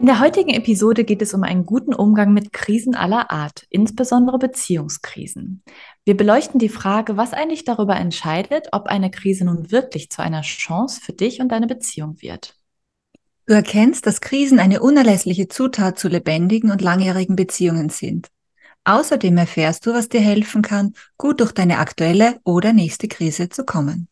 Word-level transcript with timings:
In 0.00 0.06
der 0.06 0.20
heutigen 0.20 0.50
Episode 0.50 1.02
geht 1.02 1.22
es 1.22 1.34
um 1.34 1.42
einen 1.42 1.66
guten 1.66 1.92
Umgang 1.92 2.32
mit 2.32 2.52
Krisen 2.52 2.94
aller 2.94 3.32
Art, 3.32 3.66
insbesondere 3.68 4.38
Beziehungskrisen. 4.38 5.64
Wir 6.04 6.16
beleuchten 6.16 6.60
die 6.60 6.68
Frage, 6.68 7.16
was 7.16 7.32
eigentlich 7.32 7.64
darüber 7.64 7.96
entscheidet, 7.96 8.68
ob 8.70 8.86
eine 8.86 9.10
Krise 9.10 9.44
nun 9.44 9.72
wirklich 9.72 10.08
zu 10.08 10.22
einer 10.22 10.42
Chance 10.42 11.00
für 11.02 11.12
dich 11.12 11.40
und 11.40 11.50
deine 11.50 11.66
Beziehung 11.66 12.22
wird. 12.22 12.54
Du 13.46 13.54
erkennst, 13.54 14.06
dass 14.06 14.20
Krisen 14.20 14.60
eine 14.60 14.80
unerlässliche 14.80 15.48
Zutat 15.48 15.98
zu 15.98 16.06
lebendigen 16.06 16.70
und 16.70 16.80
langjährigen 16.80 17.34
Beziehungen 17.34 17.88
sind. 17.88 18.28
Außerdem 18.84 19.36
erfährst 19.36 19.84
du, 19.84 19.94
was 19.94 20.08
dir 20.08 20.20
helfen 20.20 20.62
kann, 20.62 20.94
gut 21.16 21.40
durch 21.40 21.50
deine 21.50 21.78
aktuelle 21.78 22.38
oder 22.44 22.72
nächste 22.72 23.08
Krise 23.08 23.48
zu 23.48 23.64
kommen. 23.64 24.06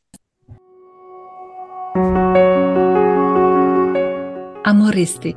Amoristik 4.65 5.37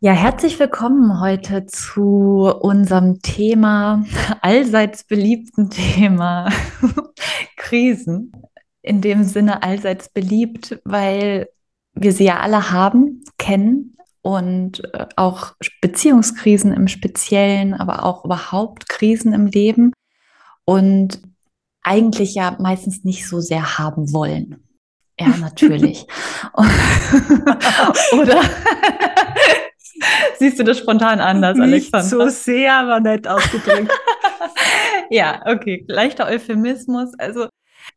Ja, 0.00 0.12
herzlich 0.12 0.58
willkommen 0.60 1.22
heute 1.22 1.64
zu 1.64 2.52
unserem 2.60 3.22
Thema, 3.22 4.04
allseits 4.42 5.04
beliebten 5.04 5.70
Thema 5.70 6.50
Krisen. 7.56 8.30
In 8.82 9.00
dem 9.00 9.24
Sinne 9.24 9.62
allseits 9.62 10.10
beliebt, 10.10 10.78
weil 10.84 11.48
wir 11.94 12.12
sie 12.12 12.24
ja 12.24 12.40
alle 12.40 12.70
haben, 12.72 13.24
kennen 13.38 13.96
und 14.20 14.84
äh, 14.92 15.06
auch 15.16 15.54
Beziehungskrisen 15.80 16.74
im 16.74 16.88
Speziellen, 16.88 17.72
aber 17.72 18.04
auch 18.04 18.26
überhaupt 18.26 18.90
Krisen 18.90 19.32
im 19.32 19.46
Leben 19.46 19.92
und 20.66 21.22
eigentlich 21.82 22.34
ja 22.34 22.54
meistens 22.60 23.02
nicht 23.02 23.26
so 23.26 23.40
sehr 23.40 23.78
haben 23.78 24.12
wollen. 24.12 24.62
Ja, 25.18 25.28
natürlich. 25.40 26.06
Oder 28.12 28.42
Siehst 30.38 30.58
du 30.58 30.64
das 30.64 30.78
spontan 30.78 31.20
anders, 31.20 31.56
Nicht 31.56 31.92
Alexandra? 31.94 32.08
so 32.08 32.28
sehr, 32.28 32.74
aber 32.74 33.00
nett 33.00 33.26
ausgedrückt. 33.26 33.90
ja, 35.10 35.42
okay, 35.46 35.84
leichter 35.88 36.26
Euphemismus. 36.26 37.12
Also 37.18 37.48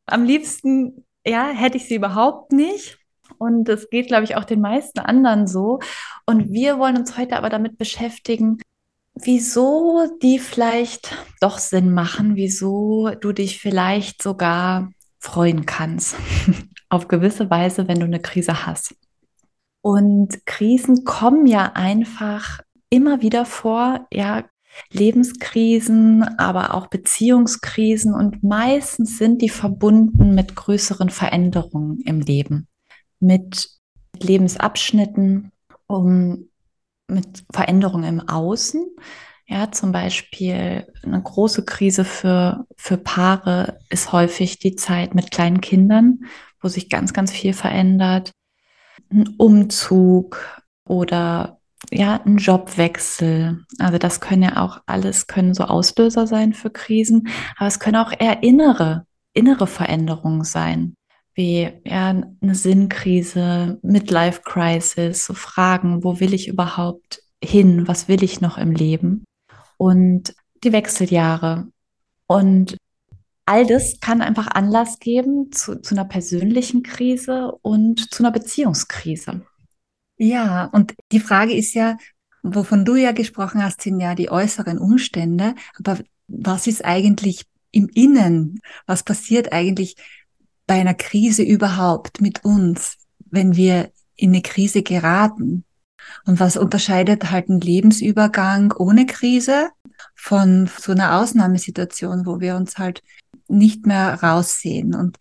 am 0.06 0.24
liebsten, 0.24 1.06
ja, 1.26 1.50
hätte 1.50 1.78
ich 1.78 1.88
sie 1.88 1.96
überhaupt 1.96 2.52
nicht. 2.52 2.98
Und 3.38 3.66
das 3.66 3.90
geht, 3.90 4.08
glaube 4.08 4.24
ich, 4.24 4.36
auch 4.36 4.44
den 4.44 4.62
meisten 4.62 5.00
anderen 5.00 5.48
so. 5.48 5.80
Und 6.26 6.52
wir 6.52 6.80
wollen 6.80 6.98
uns 6.98 7.18
heute 7.18 7.38
aber 7.38 7.50
damit 7.50 7.78
beschäftigen, 7.78 8.60
wieso 9.14 10.08
die 10.22 10.40
vielleicht 10.40 11.16
doch 11.40 11.58
Sinn 11.58 11.92
machen, 11.92 12.36
wieso 12.36 13.10
du 13.20 13.32
dich 13.32 13.60
vielleicht 13.60 14.24
sogar 14.24 14.90
freuen 15.20 15.66
kannst. 15.66 16.16
Auf 16.90 17.08
gewisse 17.08 17.50
Weise, 17.50 17.88
wenn 17.88 18.00
du 18.00 18.06
eine 18.06 18.20
Krise 18.20 18.66
hast. 18.66 18.96
Und 19.82 20.46
Krisen 20.46 21.06
kommen 21.06 21.46
ja 21.46 21.72
einfach 21.74 22.60
immer 22.90 23.22
wieder 23.22 23.46
vor, 23.46 24.08
ja, 24.12 24.46
Lebenskrisen, 24.92 26.24
aber 26.38 26.74
auch 26.74 26.88
Beziehungskrisen. 26.88 28.14
Und 28.14 28.44
meistens 28.44 29.18
sind 29.18 29.42
die 29.42 29.50
verbunden 29.50 30.36
mit 30.36 30.56
größeren 30.56 31.10
Veränderungen 31.10 32.00
im 32.02 32.22
Leben, 32.22 32.68
mit 33.20 33.70
Lebensabschnitten, 34.20 35.52
um, 35.88 36.50
mit 37.08 37.44
Veränderungen 37.52 38.20
im 38.20 38.30
Außen. 38.30 38.86
Ja, 39.48 39.72
zum 39.72 39.92
Beispiel 39.92 40.86
eine 41.04 41.22
große 41.22 41.66
Krise 41.66 42.06
für, 42.06 42.68
für 42.78 42.98
Paare 42.98 43.80
ist 43.90 44.12
häufig 44.12 44.60
die 44.60 44.76
Zeit 44.76 45.16
mit 45.16 45.32
kleinen 45.32 45.60
Kindern, 45.60 46.20
wo 46.62 46.68
sich 46.68 46.90
ganz, 46.90 47.14
ganz 47.14 47.32
viel 47.32 47.54
verändert 47.54 48.32
ein 49.12 49.36
Umzug 49.38 50.62
oder 50.86 51.60
ja, 51.92 52.22
ein 52.26 52.38
Jobwechsel. 52.38 53.66
Also 53.80 53.98
das 53.98 54.20
können 54.22 54.44
ja 54.44 54.64
auch 54.64 54.82
alles, 54.86 55.28
können 55.28 55.54
so 55.54 55.64
Auslöser 55.64 56.28
sein 56.28 56.54
für 56.54 56.70
Krisen, 56.70 57.30
aber 57.58 57.68
es 57.68 57.80
können 57.80 57.96
auch 57.96 58.12
eher 58.18 58.44
innere, 58.44 59.06
innere 59.34 59.68
Veränderungen 59.68 60.44
sein, 60.44 60.96
wie 61.34 61.70
ja, 61.86 62.10
eine 62.10 62.56
Sinnkrise, 62.56 63.80
Midlife 63.82 64.42
Crisis, 64.44 65.26
so 65.26 65.34
Fragen, 65.34 66.04
wo 66.04 66.20
will 66.20 66.34
ich 66.34 66.48
überhaupt 66.48 67.22
hin, 67.44 67.88
was 67.88 68.08
will 68.08 68.24
ich 68.24 68.42
noch 68.42 68.58
im 68.58 68.72
Leben 68.72 69.24
und 69.78 70.36
die 70.64 70.74
Wechseljahre. 70.74 71.68
Und 72.28 72.78
all 73.50 73.66
das 73.66 74.00
kann 74.00 74.22
einfach 74.22 74.48
Anlass 74.48 75.00
geben 75.00 75.52
zu, 75.52 75.82
zu 75.82 75.96
einer 75.96 76.06
persönlichen 76.06 76.84
Krise 76.84 77.52
und 77.64 78.14
zu 78.14 78.22
einer 78.22 78.32
Beziehungskrise. 78.32 79.42
Ja, 80.18 80.66
und 80.66 80.94
die 81.12 81.20
Frage 81.20 81.56
ist 81.56 81.74
ja, 81.74 81.98
wovon 82.44 82.86
du 82.86 82.96
ja 82.96 83.12
gesprochen 83.12 83.64
hast, 83.64 83.82
sind 83.82 84.00
ja 84.00 84.14
die 84.14 84.30
äußeren 84.30 84.78
Umstände. 84.78 85.56
Aber 85.80 85.98
was 86.28 86.68
ist 86.68 86.86
eigentlich 86.86 87.46
im 87.72 87.90
Innen? 87.90 88.60
Was 88.86 89.02
passiert 89.02 89.52
eigentlich 89.52 89.96
bei 90.68 90.76
einer 90.76 90.94
Krise 90.94 91.42
überhaupt 91.42 92.22
mit 92.22 92.46
uns, 92.46 92.98
wenn 93.32 93.56
wir 93.56 93.92
in 94.16 94.30
eine 94.30 94.44
Krise 94.44 94.84
geraten? 94.84 95.66
Und 96.26 96.40
was 96.40 96.56
unterscheidet 96.56 97.32
halt 97.32 97.50
ein 97.50 97.62
Lebensübergang 97.62 98.74
ohne 98.78 99.08
Krise 99.08 99.70
von 100.14 100.70
so 100.80 100.92
einer 100.92 101.18
Ausnahmesituation, 101.18 102.28
wo 102.28 102.40
wir 102.40 102.56
uns 102.56 102.78
halt 102.78 103.02
nicht 103.50 103.86
mehr 103.86 104.22
raussehen. 104.22 104.96
Und 104.96 105.18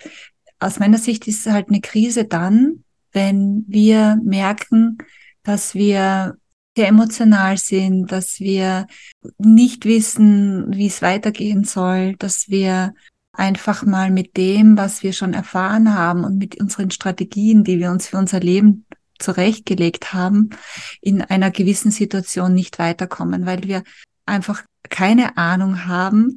aus 0.58 0.78
meiner 0.78 0.98
Sicht 0.98 1.26
ist 1.28 1.46
es 1.46 1.52
halt 1.52 1.68
eine 1.68 1.80
Krise 1.80 2.24
dann, 2.24 2.84
wenn 3.12 3.64
wir 3.68 4.20
merken, 4.22 4.98
dass 5.42 5.74
wir 5.74 6.36
sehr 6.76 6.88
emotional 6.88 7.56
sind, 7.56 8.12
dass 8.12 8.38
wir 8.38 8.86
nicht 9.38 9.84
wissen, 9.84 10.66
wie 10.72 10.86
es 10.86 11.02
weitergehen 11.02 11.64
soll, 11.64 12.14
dass 12.16 12.48
wir 12.48 12.94
einfach 13.32 13.84
mal 13.84 14.10
mit 14.10 14.36
dem, 14.36 14.76
was 14.76 15.02
wir 15.02 15.12
schon 15.12 15.34
erfahren 15.34 15.94
haben 15.94 16.24
und 16.24 16.38
mit 16.38 16.60
unseren 16.60 16.90
Strategien, 16.90 17.64
die 17.64 17.78
wir 17.78 17.90
uns 17.90 18.08
für 18.08 18.18
unser 18.18 18.40
Leben 18.40 18.86
zurechtgelegt 19.18 20.12
haben, 20.12 20.50
in 21.00 21.22
einer 21.22 21.50
gewissen 21.50 21.90
Situation 21.90 22.54
nicht 22.54 22.78
weiterkommen, 22.78 23.46
weil 23.46 23.64
wir 23.64 23.82
einfach 24.26 24.62
keine 24.88 25.36
Ahnung 25.36 25.86
haben, 25.86 26.36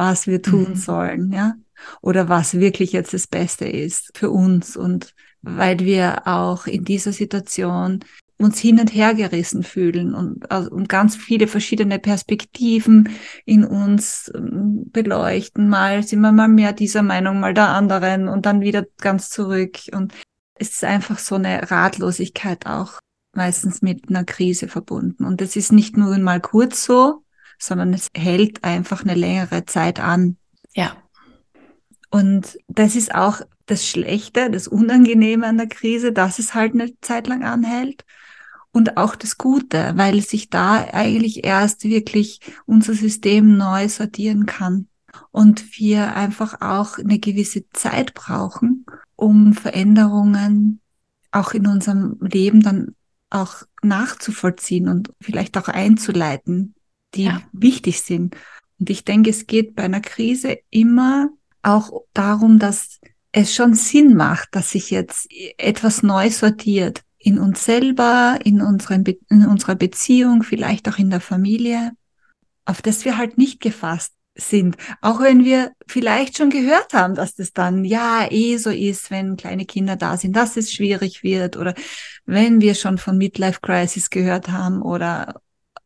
was 0.00 0.26
wir 0.26 0.40
tun 0.40 0.70
mhm. 0.70 0.76
sollen, 0.76 1.30
ja, 1.30 1.54
oder 2.00 2.30
was 2.30 2.58
wirklich 2.58 2.92
jetzt 2.92 3.12
das 3.12 3.26
Beste 3.26 3.66
ist 3.66 4.10
für 4.16 4.30
uns 4.30 4.74
und 4.74 5.14
weil 5.42 5.80
wir 5.80 6.26
auch 6.26 6.66
in 6.66 6.84
dieser 6.84 7.12
Situation 7.12 8.00
uns 8.38 8.58
hin 8.58 8.80
und 8.80 8.94
her 8.94 9.14
gerissen 9.14 9.62
fühlen 9.62 10.14
und, 10.14 10.50
also, 10.50 10.70
und 10.70 10.88
ganz 10.88 11.16
viele 11.16 11.46
verschiedene 11.46 11.98
Perspektiven 11.98 13.10
in 13.44 13.64
uns 13.64 14.32
ähm, 14.34 14.84
beleuchten. 14.90 15.68
Mal 15.68 16.02
sind 16.02 16.22
wir 16.22 16.32
mal 16.32 16.48
mehr 16.48 16.72
dieser 16.72 17.02
Meinung, 17.02 17.38
mal 17.38 17.52
der 17.52 17.68
anderen 17.68 18.28
und 18.28 18.46
dann 18.46 18.62
wieder 18.62 18.86
ganz 19.02 19.28
zurück. 19.28 19.80
Und 19.92 20.14
es 20.54 20.70
ist 20.70 20.84
einfach 20.84 21.18
so 21.18 21.34
eine 21.34 21.70
Ratlosigkeit 21.70 22.64
auch 22.64 22.98
meistens 23.36 23.82
mit 23.82 24.08
einer 24.08 24.24
Krise 24.24 24.68
verbunden. 24.68 25.26
Und 25.26 25.42
es 25.42 25.56
ist 25.56 25.70
nicht 25.72 25.98
nur 25.98 26.16
mal 26.18 26.40
kurz 26.40 26.86
so, 26.86 27.22
sondern 27.60 27.92
es 27.92 28.08
hält 28.16 28.64
einfach 28.64 29.02
eine 29.04 29.14
längere 29.14 29.66
Zeit 29.66 30.00
an. 30.00 30.36
Ja. 30.74 30.96
Und 32.10 32.58
das 32.68 32.96
ist 32.96 33.14
auch 33.14 33.42
das 33.66 33.86
Schlechte, 33.86 34.50
das 34.50 34.66
Unangenehme 34.66 35.46
an 35.46 35.58
der 35.58 35.68
Krise, 35.68 36.12
dass 36.12 36.38
es 36.38 36.54
halt 36.54 36.74
eine 36.74 36.98
Zeit 37.00 37.28
lang 37.28 37.44
anhält. 37.44 38.04
Und 38.72 38.96
auch 38.96 39.16
das 39.16 39.36
Gute, 39.36 39.92
weil 39.96 40.20
sich 40.22 40.48
da 40.48 40.84
eigentlich 40.92 41.44
erst 41.44 41.84
wirklich 41.84 42.40
unser 42.66 42.94
System 42.94 43.56
neu 43.56 43.88
sortieren 43.88 44.46
kann. 44.46 44.88
Und 45.32 45.78
wir 45.78 46.14
einfach 46.16 46.60
auch 46.60 46.98
eine 46.98 47.18
gewisse 47.18 47.68
Zeit 47.70 48.14
brauchen, 48.14 48.86
um 49.16 49.54
Veränderungen 49.54 50.80
auch 51.32 51.52
in 51.52 51.66
unserem 51.66 52.16
Leben 52.20 52.62
dann 52.62 52.94
auch 53.28 53.62
nachzuvollziehen 53.82 54.88
und 54.88 55.12
vielleicht 55.20 55.56
auch 55.56 55.68
einzuleiten 55.68 56.74
die 57.14 57.24
ja. 57.24 57.42
wichtig 57.52 58.02
sind. 58.02 58.36
Und 58.78 58.90
ich 58.90 59.04
denke, 59.04 59.30
es 59.30 59.46
geht 59.46 59.74
bei 59.76 59.84
einer 59.84 60.00
Krise 60.00 60.58
immer 60.70 61.28
auch 61.62 62.04
darum, 62.14 62.58
dass 62.58 63.00
es 63.32 63.54
schon 63.54 63.74
Sinn 63.74 64.16
macht, 64.16 64.48
dass 64.52 64.70
sich 64.70 64.90
jetzt 64.90 65.28
etwas 65.58 66.02
neu 66.02 66.30
sortiert, 66.30 67.02
in 67.18 67.38
uns 67.38 67.64
selber, 67.64 68.38
in, 68.44 68.62
unseren 68.62 69.04
Be 69.04 69.18
in 69.28 69.46
unserer 69.46 69.74
Beziehung, 69.74 70.42
vielleicht 70.42 70.88
auch 70.88 70.98
in 70.98 71.10
der 71.10 71.20
Familie, 71.20 71.92
auf 72.64 72.82
das 72.82 73.04
wir 73.04 73.18
halt 73.18 73.36
nicht 73.36 73.60
gefasst 73.60 74.14
sind. 74.34 74.76
Auch 75.02 75.20
wenn 75.20 75.44
wir 75.44 75.72
vielleicht 75.86 76.38
schon 76.38 76.50
gehört 76.50 76.94
haben, 76.94 77.14
dass 77.14 77.34
das 77.34 77.52
dann 77.52 77.84
ja 77.84 78.26
eh 78.30 78.56
so 78.56 78.70
ist, 78.70 79.10
wenn 79.10 79.36
kleine 79.36 79.66
Kinder 79.66 79.96
da 79.96 80.16
sind, 80.16 80.34
dass 80.34 80.56
es 80.56 80.72
schwierig 80.72 81.22
wird 81.22 81.56
oder 81.56 81.74
wenn 82.24 82.60
wir 82.60 82.74
schon 82.74 82.96
von 82.96 83.18
Midlife 83.18 83.60
Crisis 83.60 84.08
gehört 84.08 84.48
haben 84.48 84.80
oder 84.80 85.40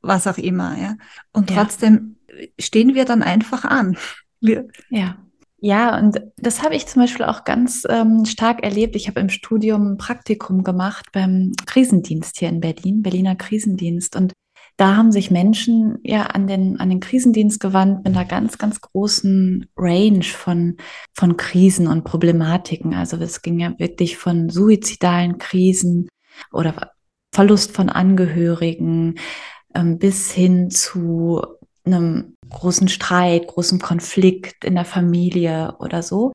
was 0.06 0.27
auch 0.27 0.39
immer, 0.39 0.77
ja. 0.79 0.97
Und 1.33 1.51
trotzdem 1.51 2.17
ja. 2.29 2.47
stehen 2.59 2.95
wir 2.95 3.05
dann 3.05 3.23
einfach 3.23 3.65
an. 3.65 3.97
Wir 4.41 4.69
ja. 4.91 5.17
Ja, 5.59 5.99
und 5.99 6.21
das 6.37 6.62
habe 6.62 6.77
ich 6.77 6.87
zum 6.87 7.01
Beispiel 7.01 7.25
auch 7.25 7.45
ganz 7.45 7.85
ähm, 7.89 8.27
stark 8.27 8.62
erlebt. 8.62 8.97
Ich 8.97 9.09
habe 9.09 9.21
im 9.21 9.31
Studium 9.31 9.93
ein 9.93 9.97
Praktikum 9.97 10.62
gemacht 10.62 11.06
beim 11.12 11.53
Krisendienst 11.65 12.39
hier 12.39 12.51
in 12.51 12.61
Berlin, 12.61 13.01
Berliner 13.01 13.35
Krisendienst. 13.35 14.15
Und 14.15 14.35
da 14.77 14.97
haben 14.97 15.11
sich 15.11 15.31
Menschen 15.31 15.99
ja 16.03 16.25
an 16.25 16.47
den, 16.47 16.81
an 16.81 16.91
den 16.91 17.00
Krisendienst 17.00 17.61
gewandt 17.61 18.05
mit 18.05 18.15
einer 18.15 18.27
ganz, 18.27 18.59
ganz 18.59 18.83
großen 18.83 19.67
Range 19.75 20.25
von, 20.25 20.77
von 21.15 21.39
Krisen 21.39 21.87
und 21.87 22.05
Problematiken. 22.05 22.93
Also 22.93 23.17
es 23.17 23.41
ging 23.41 23.59
ja 23.59 23.73
wirklich 23.79 24.19
von 24.19 24.50
suizidalen 24.50 25.39
Krisen 25.39 26.09
oder 26.53 26.91
Verlust 27.33 27.73
von 27.73 27.89
Angehörigen 27.89 29.15
bis 29.82 30.31
hin 30.32 30.71
zu 30.71 31.43
einem 31.85 32.37
großen 32.49 32.88
Streit, 32.88 33.47
großen 33.47 33.81
Konflikt 33.81 34.65
in 34.65 34.75
der 34.75 34.85
Familie 34.85 35.76
oder 35.79 36.03
so. 36.03 36.32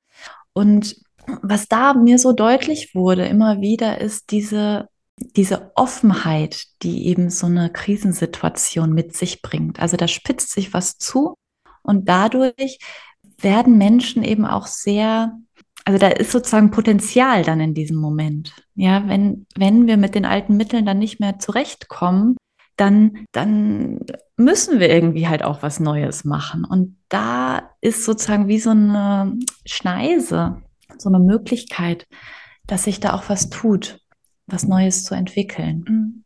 Und 0.53 0.97
was 1.41 1.67
da 1.67 1.93
mir 1.93 2.19
so 2.19 2.33
deutlich 2.33 2.95
wurde 2.95 3.25
immer 3.25 3.61
wieder 3.61 4.01
ist 4.01 4.31
diese, 4.31 4.89
diese 5.17 5.71
Offenheit, 5.75 6.65
die 6.81 7.07
eben 7.07 7.29
so 7.29 7.47
eine 7.47 7.69
Krisensituation 7.69 8.93
mit 8.93 9.15
sich 9.15 9.41
bringt. 9.41 9.79
Also 9.79 9.97
da 9.97 10.07
spitzt 10.07 10.51
sich 10.51 10.73
was 10.73 10.97
zu 10.97 11.35
und 11.83 12.09
dadurch 12.09 12.79
werden 13.37 13.77
Menschen 13.77 14.23
eben 14.23 14.45
auch 14.45 14.67
sehr, 14.67 15.37
also 15.85 15.97
da 15.97 16.07
ist 16.09 16.31
sozusagen 16.31 16.71
Potenzial 16.71 17.43
dann 17.43 17.59
in 17.59 17.73
diesem 17.73 17.97
Moment. 17.97 18.53
Ja, 18.75 19.07
wenn, 19.07 19.45
wenn 19.55 19.87
wir 19.87 19.97
mit 19.97 20.15
den 20.15 20.25
alten 20.25 20.57
Mitteln 20.57 20.85
dann 20.85 20.99
nicht 20.99 21.19
mehr 21.19 21.39
zurechtkommen, 21.39 22.35
dann, 22.79 23.25
dann 23.33 23.99
müssen 24.37 24.79
wir 24.79 24.89
irgendwie 24.89 25.27
halt 25.27 25.43
auch 25.43 25.61
was 25.61 25.79
Neues 25.79 26.23
machen. 26.23 26.63
Und 26.63 26.97
da 27.09 27.71
ist 27.81 28.05
sozusagen 28.05 28.47
wie 28.47 28.59
so 28.59 28.69
eine 28.69 29.37
Schneise, 29.65 30.61
so 30.97 31.09
eine 31.09 31.19
Möglichkeit, 31.19 32.07
dass 32.67 32.85
sich 32.85 33.01
da 33.01 33.13
auch 33.13 33.27
was 33.27 33.49
tut, 33.49 33.99
was 34.47 34.63
Neues 34.63 35.03
zu 35.03 35.13
entwickeln. 35.13 35.85
Mhm. 35.87 36.23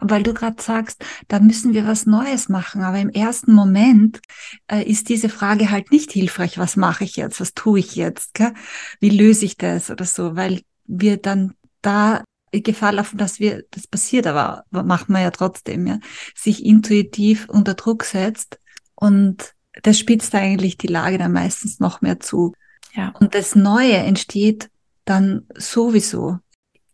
Weil 0.00 0.24
du 0.24 0.34
gerade 0.34 0.60
sagst, 0.60 1.04
da 1.28 1.38
müssen 1.38 1.72
wir 1.72 1.86
was 1.86 2.04
Neues 2.04 2.48
machen. 2.48 2.82
Aber 2.82 2.98
im 2.98 3.10
ersten 3.10 3.52
Moment 3.52 4.20
äh, 4.66 4.82
ist 4.82 5.08
diese 5.08 5.28
Frage 5.28 5.70
halt 5.70 5.92
nicht 5.92 6.10
hilfreich. 6.10 6.58
Was 6.58 6.76
mache 6.76 7.04
ich 7.04 7.14
jetzt? 7.16 7.40
Was 7.40 7.54
tue 7.54 7.78
ich 7.78 7.94
jetzt? 7.94 8.34
Gell? 8.34 8.54
Wie 8.98 9.10
löse 9.10 9.44
ich 9.44 9.56
das 9.56 9.90
oder 9.90 10.04
so? 10.04 10.34
Weil 10.34 10.62
wir 10.84 11.18
dann 11.18 11.54
da 11.80 12.24
Gefahr 12.62 12.92
laufen, 12.92 13.18
dass 13.18 13.40
wir, 13.40 13.64
das 13.70 13.86
passiert 13.86 14.26
aber, 14.26 14.64
macht 14.70 15.08
man 15.08 15.22
ja 15.22 15.30
trotzdem, 15.30 15.86
ja, 15.86 15.98
sich 16.34 16.64
intuitiv 16.64 17.48
unter 17.48 17.74
Druck 17.74 18.04
setzt 18.04 18.58
und 18.94 19.54
das 19.82 19.98
spitzt 19.98 20.34
eigentlich 20.34 20.78
die 20.78 20.86
Lage 20.86 21.18
dann 21.18 21.32
meistens 21.32 21.80
noch 21.80 22.00
mehr 22.00 22.20
zu. 22.20 22.54
Ja. 22.94 23.12
Und 23.20 23.34
das 23.34 23.54
Neue 23.54 23.96
entsteht 23.96 24.70
dann 25.04 25.46
sowieso 25.54 26.38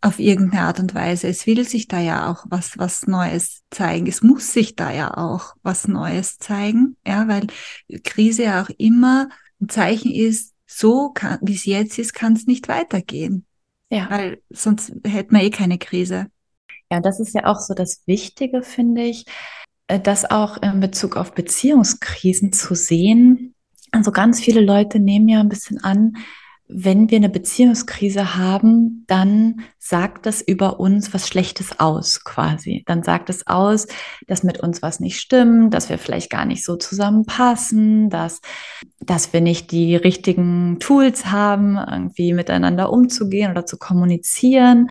auf 0.01 0.19
irgendeine 0.19 0.63
Art 0.63 0.79
und 0.79 0.93
Weise. 0.93 1.29
Es 1.29 1.47
will 1.47 1.65
sich 1.65 1.87
da 1.87 1.99
ja 1.99 2.29
auch 2.29 2.45
was, 2.49 2.77
was 2.77 3.07
Neues 3.07 3.61
zeigen. 3.71 4.05
Es 4.05 4.21
muss 4.21 4.51
sich 4.51 4.75
da 4.75 4.91
ja 4.91 5.15
auch 5.15 5.55
was 5.63 5.87
Neues 5.87 6.37
zeigen, 6.39 6.97
ja, 7.07 7.27
weil 7.29 7.47
Krise 8.03 8.43
ja 8.43 8.61
auch 8.61 8.69
immer 8.77 9.29
ein 9.61 9.69
Zeichen 9.69 10.11
ist, 10.11 10.53
so 10.67 11.13
wie 11.41 11.55
es 11.55 11.65
jetzt 11.65 11.97
ist, 11.99 12.13
kann 12.13 12.33
es 12.33 12.47
nicht 12.47 12.67
weitergehen. 12.67 13.45
Ja. 13.93 14.09
Weil 14.09 14.41
sonst 14.49 14.91
hätten 15.05 15.35
wir 15.35 15.43
eh 15.43 15.51
keine 15.51 15.77
Krise. 15.77 16.27
Ja, 16.91 16.99
das 16.99 17.19
ist 17.19 17.35
ja 17.35 17.45
auch 17.45 17.59
so 17.59 17.75
das 17.75 18.01
Wichtige, 18.07 18.63
finde 18.63 19.03
ich, 19.03 19.25
äh, 19.87 19.99
das 19.99 20.29
auch 20.29 20.61
in 20.61 20.79
Bezug 20.79 21.15
auf 21.15 21.33
Beziehungskrisen 21.35 22.53
zu 22.53 22.73
sehen. 22.73 23.53
Also 23.91 24.11
ganz 24.11 24.41
viele 24.41 24.61
Leute 24.61 24.99
nehmen 24.99 25.29
ja 25.29 25.39
ein 25.39 25.49
bisschen 25.49 25.83
an, 25.83 26.13
wenn 26.75 27.09
wir 27.09 27.17
eine 27.17 27.29
Beziehungskrise 27.29 28.35
haben, 28.35 29.03
dann 29.07 29.61
sagt 29.79 30.25
das 30.25 30.41
über 30.41 30.79
uns 30.79 31.13
was 31.13 31.27
Schlechtes 31.27 31.79
aus, 31.79 32.23
quasi. 32.23 32.83
Dann 32.85 33.03
sagt 33.03 33.29
es 33.29 33.45
aus, 33.47 33.87
dass 34.27 34.43
mit 34.43 34.59
uns 34.59 34.81
was 34.81 34.99
nicht 34.99 35.19
stimmt, 35.19 35.73
dass 35.73 35.89
wir 35.89 35.97
vielleicht 35.97 36.29
gar 36.29 36.45
nicht 36.45 36.63
so 36.63 36.75
zusammenpassen, 36.75 38.09
dass, 38.09 38.41
dass 38.99 39.33
wir 39.33 39.41
nicht 39.41 39.71
die 39.71 39.95
richtigen 39.95 40.79
Tools 40.79 41.27
haben, 41.27 41.77
irgendwie 41.77 42.33
miteinander 42.33 42.91
umzugehen 42.91 43.51
oder 43.51 43.65
zu 43.65 43.77
kommunizieren. 43.77 44.87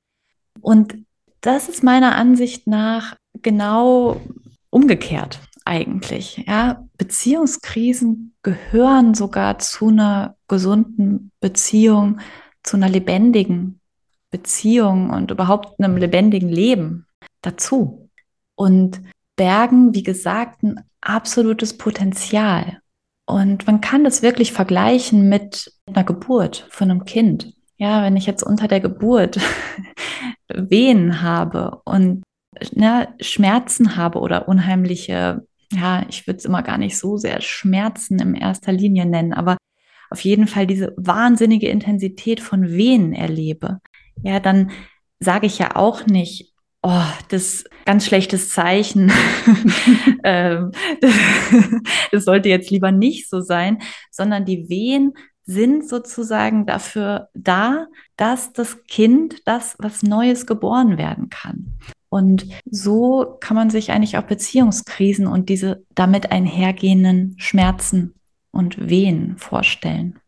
Und 0.60 0.94
das 1.40 1.68
ist 1.68 1.82
meiner 1.82 2.14
Ansicht 2.14 2.66
nach 2.66 3.16
genau 3.42 4.20
umgekehrt 4.70 5.40
eigentlich. 5.64 6.44
Ja, 6.46 6.84
Beziehungskrisen 7.02 8.32
gehören 8.42 9.14
sogar 9.14 9.58
zu 9.58 9.88
einer 9.88 10.36
gesunden 10.46 11.32
Beziehung, 11.40 12.20
zu 12.62 12.76
einer 12.76 12.88
lebendigen 12.88 13.80
Beziehung 14.30 15.10
und 15.10 15.32
überhaupt 15.32 15.80
einem 15.80 15.96
lebendigen 15.96 16.48
Leben 16.48 17.08
dazu. 17.40 18.08
Und 18.54 19.00
bergen, 19.34 19.96
wie 19.96 20.04
gesagt, 20.04 20.62
ein 20.62 20.84
absolutes 21.00 21.76
Potenzial. 21.76 22.78
Und 23.26 23.66
man 23.66 23.80
kann 23.80 24.04
das 24.04 24.22
wirklich 24.22 24.52
vergleichen 24.52 25.28
mit 25.28 25.72
einer 25.86 26.04
Geburt 26.04 26.68
von 26.70 26.88
einem 26.88 27.04
Kind. 27.04 27.52
Ja, 27.78 28.04
wenn 28.04 28.16
ich 28.16 28.26
jetzt 28.26 28.44
unter 28.44 28.68
der 28.68 28.78
Geburt 28.78 29.40
Wehen 30.54 31.20
habe 31.20 31.80
und 31.84 32.22
ne, 32.70 33.12
Schmerzen 33.20 33.96
habe 33.96 34.20
oder 34.20 34.46
unheimliche 34.46 35.44
ja, 35.72 36.04
ich 36.08 36.26
würde 36.26 36.38
es 36.38 36.44
immer 36.44 36.62
gar 36.62 36.78
nicht 36.78 36.98
so 36.98 37.16
sehr 37.16 37.40
Schmerzen 37.40 38.18
in 38.20 38.34
erster 38.34 38.72
Linie 38.72 39.06
nennen, 39.06 39.32
aber 39.32 39.56
auf 40.10 40.20
jeden 40.20 40.46
Fall 40.46 40.66
diese 40.66 40.94
wahnsinnige 40.96 41.68
Intensität 41.68 42.40
von 42.40 42.68
Wehen 42.68 43.12
erlebe, 43.12 43.80
ja, 44.22 44.40
dann 44.40 44.70
sage 45.20 45.46
ich 45.46 45.58
ja 45.58 45.76
auch 45.76 46.06
nicht, 46.06 46.52
oh, 46.82 47.04
das 47.28 47.64
ganz 47.84 48.06
schlechtes 48.06 48.50
Zeichen. 48.50 49.10
ähm, 50.24 50.72
das, 51.00 51.12
das 52.10 52.24
sollte 52.24 52.48
jetzt 52.48 52.70
lieber 52.70 52.92
nicht 52.92 53.30
so 53.30 53.40
sein, 53.40 53.78
sondern 54.10 54.44
die 54.44 54.68
Wehen 54.68 55.14
sind 55.44 55.88
sozusagen 55.88 56.66
dafür 56.66 57.28
da, 57.34 57.86
dass 58.16 58.52
das 58.52 58.84
Kind 58.84 59.42
das 59.46 59.76
was 59.78 60.02
Neues 60.02 60.46
geboren 60.46 60.98
werden 60.98 61.30
kann. 61.30 61.78
Und 62.12 62.46
so 62.70 63.38
kann 63.40 63.56
man 63.56 63.70
sich 63.70 63.90
eigentlich 63.90 64.18
auch 64.18 64.24
Beziehungskrisen 64.24 65.26
und 65.26 65.48
diese 65.48 65.82
damit 65.94 66.30
einhergehenden 66.30 67.36
Schmerzen 67.38 68.12
und 68.50 68.90
Wehen 68.90 69.38
vorstellen. 69.38 70.18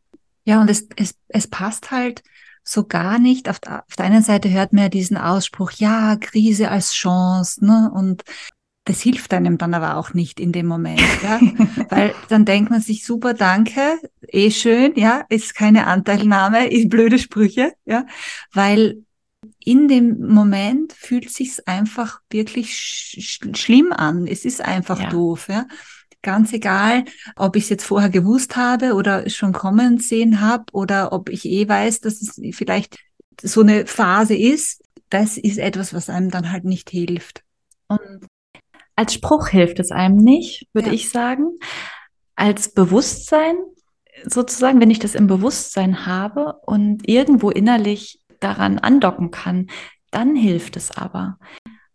Ja, 0.46 0.62
und 0.62 0.70
es, 0.70 0.88
es, 0.96 1.14
es 1.28 1.46
passt 1.46 1.90
halt 1.90 2.22
so 2.62 2.84
gar 2.86 3.18
nicht. 3.18 3.50
Auf 3.50 3.60
der, 3.60 3.84
auf 3.86 3.96
der 3.98 4.06
einen 4.06 4.22
Seite 4.22 4.50
hört 4.50 4.72
man 4.72 4.84
ja 4.84 4.88
diesen 4.88 5.18
Ausspruch, 5.18 5.72
ja, 5.72 6.16
Krise 6.16 6.70
als 6.70 6.94
Chance, 6.94 7.62
ne? 7.62 7.90
Und 7.94 8.24
das 8.84 9.02
hilft 9.02 9.34
einem 9.34 9.58
dann 9.58 9.74
aber 9.74 9.98
auch 9.98 10.14
nicht 10.14 10.40
in 10.40 10.52
dem 10.52 10.64
Moment, 10.64 11.02
ja? 11.22 11.38
weil 11.90 12.14
dann 12.30 12.46
denkt 12.46 12.70
man 12.70 12.80
sich 12.80 13.04
super, 13.04 13.34
danke, 13.34 13.98
eh 14.28 14.50
schön, 14.50 14.94
ja, 14.96 15.26
ist 15.28 15.54
keine 15.54 15.86
Anteilnahme, 15.86 16.66
ist 16.72 16.88
blöde 16.88 17.18
Sprüche, 17.18 17.74
ja, 17.84 18.06
weil 18.54 19.04
in 19.64 19.88
dem 19.88 20.20
Moment 20.26 20.92
fühlt 20.92 21.30
sich's 21.30 21.60
einfach 21.60 22.20
wirklich 22.30 22.76
sch 22.76 23.40
schlimm 23.54 23.92
an. 23.92 24.26
Es 24.26 24.44
ist 24.44 24.60
einfach 24.60 25.00
ja. 25.00 25.08
doof, 25.08 25.48
ja. 25.48 25.66
Ganz 26.22 26.52
egal, 26.52 27.04
ob 27.36 27.56
ich 27.56 27.64
es 27.64 27.68
jetzt 27.68 27.84
vorher 27.84 28.08
gewusst 28.08 28.56
habe 28.56 28.94
oder 28.94 29.28
schon 29.28 29.52
kommen 29.52 29.98
sehen 29.98 30.40
habe 30.40 30.64
oder 30.72 31.12
ob 31.12 31.28
ich 31.28 31.44
eh 31.44 31.68
weiß, 31.68 32.00
dass 32.00 32.22
es 32.22 32.40
vielleicht 32.56 32.98
so 33.42 33.60
eine 33.60 33.86
Phase 33.86 34.34
ist. 34.34 34.82
Das 35.10 35.36
ist 35.36 35.58
etwas, 35.58 35.92
was 35.92 36.08
einem 36.08 36.30
dann 36.30 36.50
halt 36.50 36.64
nicht 36.64 36.88
hilft. 36.88 37.42
Und 37.88 38.26
als 38.96 39.12
Spruch 39.12 39.48
hilft 39.48 39.80
es 39.80 39.90
einem 39.90 40.16
nicht, 40.16 40.66
würde 40.72 40.88
ja. 40.88 40.94
ich 40.94 41.10
sagen. 41.10 41.58
Als 42.36 42.72
Bewusstsein 42.72 43.56
sozusagen, 44.24 44.80
wenn 44.80 44.90
ich 44.90 44.98
das 44.98 45.14
im 45.14 45.26
Bewusstsein 45.26 46.06
habe 46.06 46.54
und 46.64 47.08
irgendwo 47.08 47.50
innerlich 47.50 48.23
daran 48.40 48.78
andocken 48.78 49.30
kann, 49.30 49.68
dann 50.10 50.36
hilft 50.36 50.76
es 50.76 50.90
aber. 50.90 51.38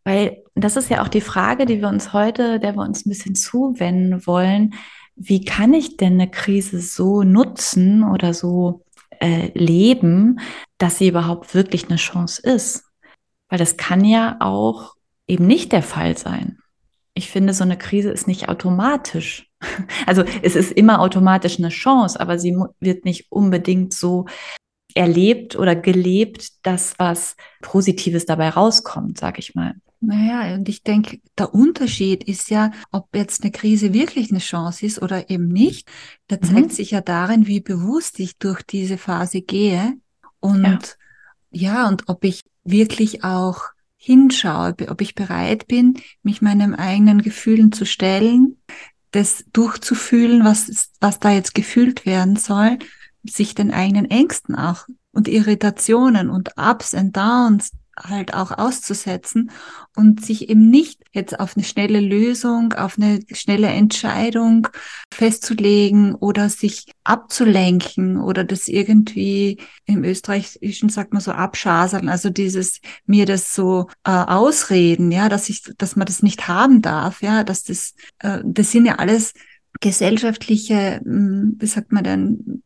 Weil 0.03 0.43
das 0.55 0.75
ist 0.75 0.89
ja 0.89 1.03
auch 1.03 1.07
die 1.07 1.21
Frage, 1.21 1.65
die 1.65 1.81
wir 1.81 1.87
uns 1.87 2.13
heute, 2.13 2.59
der 2.59 2.75
wir 2.75 2.81
uns 2.83 3.05
ein 3.05 3.09
bisschen 3.09 3.35
zuwenden 3.35 4.25
wollen. 4.25 4.73
Wie 5.15 5.43
kann 5.43 5.73
ich 5.73 5.97
denn 5.97 6.13
eine 6.13 6.29
Krise 6.29 6.81
so 6.81 7.23
nutzen 7.23 8.03
oder 8.03 8.33
so 8.33 8.85
äh, 9.19 9.51
leben, 9.53 10.39
dass 10.77 10.97
sie 10.97 11.09
überhaupt 11.09 11.53
wirklich 11.53 11.89
eine 11.89 11.97
Chance 11.97 12.41
ist? 12.41 12.85
Weil 13.49 13.59
das 13.59 13.77
kann 13.77 14.05
ja 14.05 14.37
auch 14.39 14.95
eben 15.27 15.45
nicht 15.45 15.71
der 15.71 15.83
Fall 15.83 16.17
sein. 16.17 16.59
Ich 17.13 17.29
finde, 17.29 17.53
so 17.53 17.63
eine 17.63 17.77
Krise 17.77 18.09
ist 18.11 18.27
nicht 18.27 18.49
automatisch. 18.49 19.47
Also 20.05 20.23
es 20.41 20.55
ist 20.55 20.71
immer 20.71 21.01
automatisch 21.01 21.59
eine 21.59 21.69
Chance, 21.69 22.19
aber 22.19 22.39
sie 22.39 22.57
wird 22.79 23.03
nicht 23.03 23.29
unbedingt 23.29 23.93
so 23.93 24.25
erlebt 24.99 25.55
oder 25.55 25.77
gelebt, 25.77 26.65
dass 26.65 26.95
was 26.97 27.37
Positives 27.61 28.25
dabei 28.25 28.49
rauskommt, 28.49 29.17
sag 29.17 29.39
ich 29.39 29.55
mal. 29.55 29.75
Naja, 30.01 30.53
und 30.55 30.67
ich 30.67 30.83
denke, 30.83 31.19
der 31.37 31.53
Unterschied 31.53 32.25
ist 32.25 32.49
ja, 32.49 32.71
ob 32.91 33.07
jetzt 33.15 33.43
eine 33.43 33.51
Krise 33.51 33.93
wirklich 33.93 34.29
eine 34.29 34.39
Chance 34.39 34.85
ist 34.85 35.01
oder 35.01 35.29
eben 35.29 35.47
nicht. 35.47 35.89
Der 36.29 36.39
mhm. 36.41 36.47
zeigt 36.47 36.73
sich 36.73 36.91
ja 36.91 36.99
darin, 36.99 37.47
wie 37.47 37.61
bewusst 37.61 38.19
ich 38.19 38.37
durch 38.37 38.61
diese 38.61 38.97
Phase 38.97 39.41
gehe 39.41 39.93
und 40.41 40.63
ja, 40.63 40.79
ja 41.51 41.87
und 41.87 42.09
ob 42.09 42.25
ich 42.25 42.41
wirklich 42.65 43.23
auch 43.23 43.63
hinschaue, 43.95 44.75
ob 44.89 44.99
ich 44.99 45.15
bereit 45.15 45.67
bin, 45.67 45.95
mich 46.23 46.41
meinen 46.41 46.75
eigenen 46.75 47.21
Gefühlen 47.21 47.71
zu 47.71 47.85
stellen, 47.85 48.57
das 49.11 49.45
durchzufühlen, 49.53 50.43
was, 50.43 50.91
was 50.99 51.19
da 51.19 51.31
jetzt 51.31 51.55
gefühlt 51.55 52.05
werden 52.05 52.35
soll, 52.35 52.79
sich 53.33 53.55
den 53.55 53.71
eigenen 53.71 54.09
Ängsten 54.09 54.55
auch 54.55 54.85
und 55.11 55.27
Irritationen 55.27 56.29
und 56.29 56.51
Ups 56.57 56.93
and 56.93 57.15
Downs 57.15 57.71
halt 58.07 58.33
auch 58.33 58.51
auszusetzen 58.51 59.51
und 59.95 60.23
sich 60.23 60.49
eben 60.49 60.69
nicht 60.69 61.01
jetzt 61.11 61.39
auf 61.39 61.55
eine 61.55 61.65
schnelle 61.65 61.99
Lösung, 61.99 62.73
auf 62.73 62.97
eine 62.97 63.19
schnelle 63.33 63.67
Entscheidung 63.67 64.67
festzulegen 65.13 66.15
oder 66.15 66.49
sich 66.49 66.91
abzulenken 67.03 68.17
oder 68.21 68.43
das 68.43 68.67
irgendwie 68.67 69.59
im 69.85 70.03
Österreichischen 70.03 70.89
sagt 70.89 71.13
man 71.13 71.21
so 71.21 71.31
abschasern, 71.31 72.09
also 72.09 72.29
dieses 72.29 72.79
mir 73.05 73.25
das 73.25 73.53
so 73.53 73.87
äh, 74.05 74.11
ausreden, 74.11 75.11
ja, 75.11 75.29
dass 75.29 75.49
ich, 75.49 75.63
dass 75.77 75.95
man 75.95 76.05
das 76.05 76.23
nicht 76.23 76.47
haben 76.47 76.81
darf, 76.81 77.21
ja, 77.21 77.43
dass 77.43 77.63
das, 77.63 77.95
äh, 78.19 78.39
das 78.45 78.71
sind 78.71 78.85
ja 78.85 78.95
alles 78.95 79.33
gesellschaftliche, 79.79 81.01
hm, 81.03 81.55
wie 81.59 81.65
sagt 81.65 81.91
man 81.91 82.03
denn, 82.03 82.63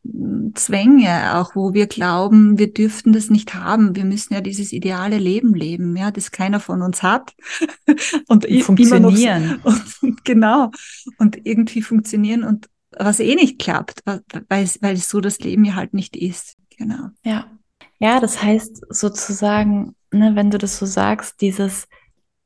Zwänge, 0.56 1.36
auch 1.36 1.56
wo 1.56 1.74
wir 1.74 1.88
glauben, 1.88 2.58
wir 2.58 2.72
dürften 2.72 3.14
das 3.14 3.30
nicht 3.30 3.56
haben. 3.56 3.96
Wir 3.96 4.06
müssen 4.06 4.34
ja 4.34 4.42
dieses 4.42 4.72
ideale 4.72 5.18
Leben 5.18 5.54
leben, 5.54 5.96
ja, 5.96 6.12
das 6.12 6.32
keiner 6.32 6.60
von 6.60 6.82
uns 6.82 7.02
hat. 7.02 7.34
und 8.28 8.46
funktionieren. 8.62 9.60
So, 9.64 9.72
und, 10.02 10.24
genau. 10.26 10.72
Und 11.18 11.46
irgendwie 11.46 11.82
funktionieren 11.82 12.44
und 12.44 12.70
was 12.98 13.20
eh 13.20 13.34
nicht 13.34 13.58
klappt, 13.58 14.02
weil, 14.06 14.68
weil 14.82 14.98
so 14.98 15.20
das 15.20 15.40
Leben 15.40 15.66
ja 15.66 15.74
halt 15.74 15.94
nicht 15.94 16.16
ist. 16.16 16.56
Genau. 16.78 17.10
Ja. 17.24 17.48
Ja, 18.00 18.20
das 18.20 18.44
heißt 18.44 18.86
sozusagen, 18.90 19.96
ne, 20.12 20.36
wenn 20.36 20.52
du 20.52 20.58
das 20.58 20.78
so 20.78 20.86
sagst, 20.86 21.42
dieses 21.42 21.88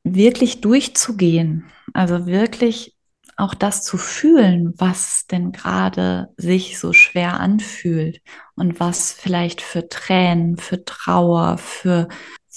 wirklich 0.04 0.60
durchzugehen, 0.60 1.64
also 1.92 2.26
wirklich 2.26 2.94
auch 3.38 3.54
das 3.54 3.84
zu 3.84 3.96
fühlen, 3.98 4.74
was 4.76 5.26
denn 5.30 5.52
gerade 5.52 6.28
sich 6.36 6.78
so 6.78 6.92
schwer 6.92 7.38
anfühlt 7.38 8.20
und 8.56 8.80
was 8.80 9.12
vielleicht 9.12 9.60
für 9.60 9.88
Tränen, 9.88 10.56
für 10.56 10.84
Trauer, 10.84 11.56
für 11.56 12.08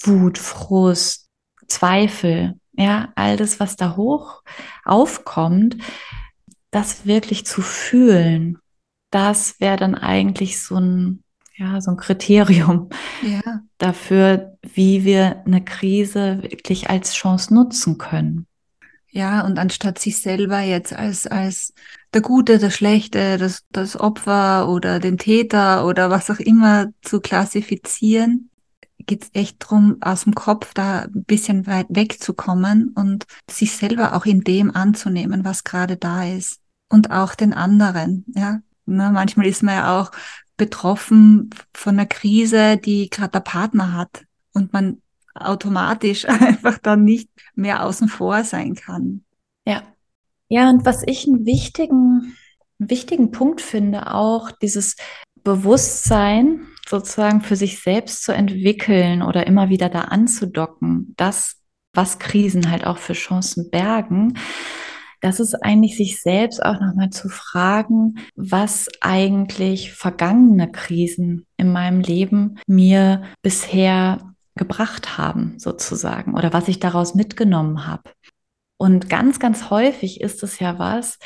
Wut, 0.02 0.38
Frust, 0.38 1.28
Zweifel, 1.68 2.58
ja, 2.72 3.12
all 3.14 3.36
das, 3.36 3.60
was 3.60 3.76
da 3.76 3.96
hoch 3.96 4.42
aufkommt, 4.84 5.76
das 6.72 7.06
wirklich 7.06 7.46
zu 7.46 7.62
fühlen, 7.62 8.58
das 9.10 9.60
wäre 9.60 9.76
dann 9.76 9.94
eigentlich 9.94 10.60
so 10.60 10.76
ein, 10.76 11.22
ja, 11.54 11.80
so 11.80 11.92
ein 11.92 11.96
Kriterium 11.96 12.88
ja. 13.22 13.60
dafür, 13.78 14.58
wie 14.62 15.04
wir 15.04 15.44
eine 15.46 15.62
Krise 15.62 16.42
wirklich 16.42 16.90
als 16.90 17.14
Chance 17.14 17.54
nutzen 17.54 17.98
können. 17.98 18.46
Ja, 19.14 19.44
und 19.44 19.58
anstatt 19.58 19.98
sich 19.98 20.18
selber 20.18 20.60
jetzt 20.60 20.94
als, 20.94 21.26
als 21.26 21.74
der 22.14 22.22
Gute, 22.22 22.58
der 22.58 22.70
Schlechte, 22.70 23.36
das, 23.36 23.64
das 23.70 24.00
Opfer 24.00 24.70
oder 24.70 25.00
den 25.00 25.18
Täter 25.18 25.86
oder 25.86 26.08
was 26.08 26.30
auch 26.30 26.38
immer 26.38 26.88
zu 27.02 27.20
klassifizieren, 27.20 28.48
geht 29.04 29.24
es 29.24 29.30
echt 29.34 29.56
drum, 29.58 29.98
aus 30.00 30.24
dem 30.24 30.34
Kopf 30.34 30.72
da 30.72 31.00
ein 31.02 31.24
bisschen 31.24 31.66
weit 31.66 31.88
wegzukommen 31.90 32.92
und 32.94 33.26
sich 33.50 33.76
selber 33.76 34.14
auch 34.16 34.24
in 34.24 34.42
dem 34.42 34.74
anzunehmen, 34.74 35.44
was 35.44 35.64
gerade 35.64 35.98
da 35.98 36.24
ist. 36.24 36.60
Und 36.88 37.10
auch 37.10 37.34
den 37.34 37.52
anderen, 37.52 38.24
ja. 38.34 38.60
Ne, 38.84 39.10
manchmal 39.12 39.46
ist 39.46 39.62
man 39.62 39.76
ja 39.76 40.00
auch 40.00 40.10
betroffen 40.56 41.50
von 41.72 41.98
einer 41.98 42.06
Krise, 42.06 42.78
die 42.78 43.10
gerade 43.10 43.32
der 43.32 43.40
Partner 43.40 43.92
hat. 43.92 44.24
Und 44.52 44.72
man 44.72 45.02
automatisch 45.34 46.24
einfach 46.28 46.78
dann 46.78 47.04
nicht 47.04 47.30
mehr 47.54 47.84
außen 47.84 48.08
vor 48.08 48.44
sein 48.44 48.74
kann. 48.74 49.24
Ja. 49.66 49.82
Ja, 50.48 50.68
und 50.68 50.84
was 50.84 51.02
ich 51.06 51.26
einen 51.26 51.46
wichtigen, 51.46 52.36
wichtigen 52.78 53.30
Punkt 53.30 53.60
finde, 53.62 54.12
auch 54.12 54.50
dieses 54.50 54.96
Bewusstsein 55.42 56.66
sozusagen 56.86 57.40
für 57.40 57.56
sich 57.56 57.80
selbst 57.80 58.22
zu 58.22 58.32
entwickeln 58.32 59.22
oder 59.22 59.46
immer 59.46 59.70
wieder 59.70 59.88
da 59.88 60.02
anzudocken, 60.02 61.14
das, 61.16 61.56
was 61.94 62.18
Krisen 62.18 62.70
halt 62.70 62.86
auch 62.86 62.98
für 62.98 63.14
Chancen 63.14 63.70
bergen, 63.70 64.34
das 65.22 65.38
ist 65.38 65.54
eigentlich 65.54 65.96
sich 65.96 66.20
selbst 66.20 66.62
auch 66.62 66.80
nochmal 66.80 67.10
zu 67.10 67.28
fragen, 67.28 68.16
was 68.34 68.88
eigentlich 69.00 69.92
vergangene 69.92 70.70
Krisen 70.70 71.46
in 71.56 71.70
meinem 71.70 72.00
Leben 72.00 72.58
mir 72.66 73.22
bisher 73.40 74.31
gebracht 74.54 75.18
haben, 75.18 75.58
sozusagen, 75.58 76.34
oder 76.34 76.52
was 76.52 76.68
ich 76.68 76.78
daraus 76.78 77.14
mitgenommen 77.14 77.86
habe. 77.86 78.10
Und 78.76 79.08
ganz, 79.08 79.38
ganz 79.38 79.70
häufig 79.70 80.20
ist 80.20 80.42
es 80.42 80.58
ja 80.58 80.78
was, 80.78 81.18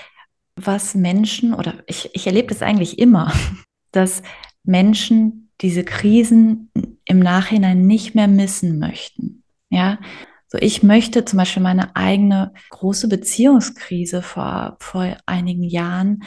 was 0.57 0.95
Menschen, 0.95 1.55
oder 1.55 1.83
ich, 1.87 2.11
ich 2.13 2.27
erlebe 2.27 2.49
das 2.49 2.63
eigentlich 2.63 2.99
immer, 2.99 3.33
dass 3.93 4.23
Menschen 4.63 5.51
diese 5.61 5.85
Krisen 5.85 6.71
im 7.05 7.19
Nachhinein 7.19 7.87
nicht 7.87 8.15
mehr 8.15 8.29
missen 8.29 8.79
möchten. 8.79 9.43
Ja, 9.71 9.99
so 10.49 10.59
ich 10.59 10.83
möchte 10.83 11.25
zum 11.25 11.39
Beispiel 11.39 11.63
meine 11.63 11.97
eigene 11.97 12.53
große 12.71 13.09
Beziehungskrise 13.09 14.23
vor, 14.23 14.77
vor 14.81 15.17
einigen 15.27 15.65
Jahren 15.65 16.25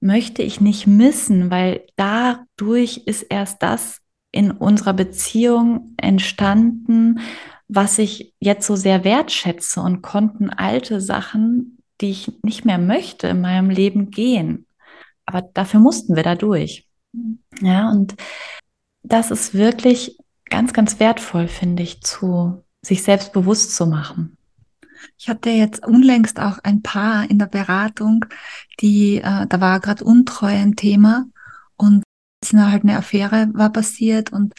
möchte 0.00 0.42
ich 0.42 0.60
nicht 0.60 0.86
missen, 0.86 1.50
weil 1.50 1.86
dadurch 1.96 3.02
ist 3.06 3.22
erst 3.22 3.62
das 3.62 4.00
in 4.34 4.50
unserer 4.50 4.94
Beziehung 4.94 5.94
entstanden, 5.96 7.20
was 7.68 7.98
ich 7.98 8.34
jetzt 8.40 8.66
so 8.66 8.74
sehr 8.74 9.04
wertschätze 9.04 9.80
und 9.80 10.02
konnten 10.02 10.50
alte 10.50 11.00
Sachen, 11.00 11.78
die 12.00 12.10
ich 12.10 12.32
nicht 12.42 12.64
mehr 12.64 12.78
möchte, 12.78 13.28
in 13.28 13.40
meinem 13.40 13.70
Leben 13.70 14.10
gehen. 14.10 14.66
Aber 15.24 15.42
dafür 15.42 15.78
mussten 15.78 16.16
wir 16.16 16.24
da 16.24 16.34
durch. 16.34 16.88
Ja, 17.60 17.90
und 17.92 18.16
das 19.04 19.30
ist 19.30 19.54
wirklich 19.54 20.18
ganz, 20.46 20.72
ganz 20.72 20.98
wertvoll, 20.98 21.46
finde 21.46 21.84
ich, 21.84 22.00
zu 22.00 22.64
sich 22.82 23.04
selbst 23.04 23.32
bewusst 23.32 23.76
zu 23.76 23.86
machen. 23.86 24.36
Ich 25.16 25.28
hatte 25.28 25.50
jetzt 25.50 25.86
unlängst 25.86 26.40
auch 26.40 26.58
ein 26.64 26.82
Paar 26.82 27.30
in 27.30 27.38
der 27.38 27.46
Beratung, 27.46 28.24
die, 28.80 29.18
äh, 29.18 29.46
da 29.46 29.60
war 29.60 29.78
gerade 29.78 30.02
Untreue 30.02 30.56
ein 30.56 30.74
Thema 30.74 31.26
und 32.52 32.70
halt 32.70 32.82
eine 32.82 32.96
Affäre 32.96 33.48
war 33.54 33.70
passiert 33.70 34.32
und 34.32 34.54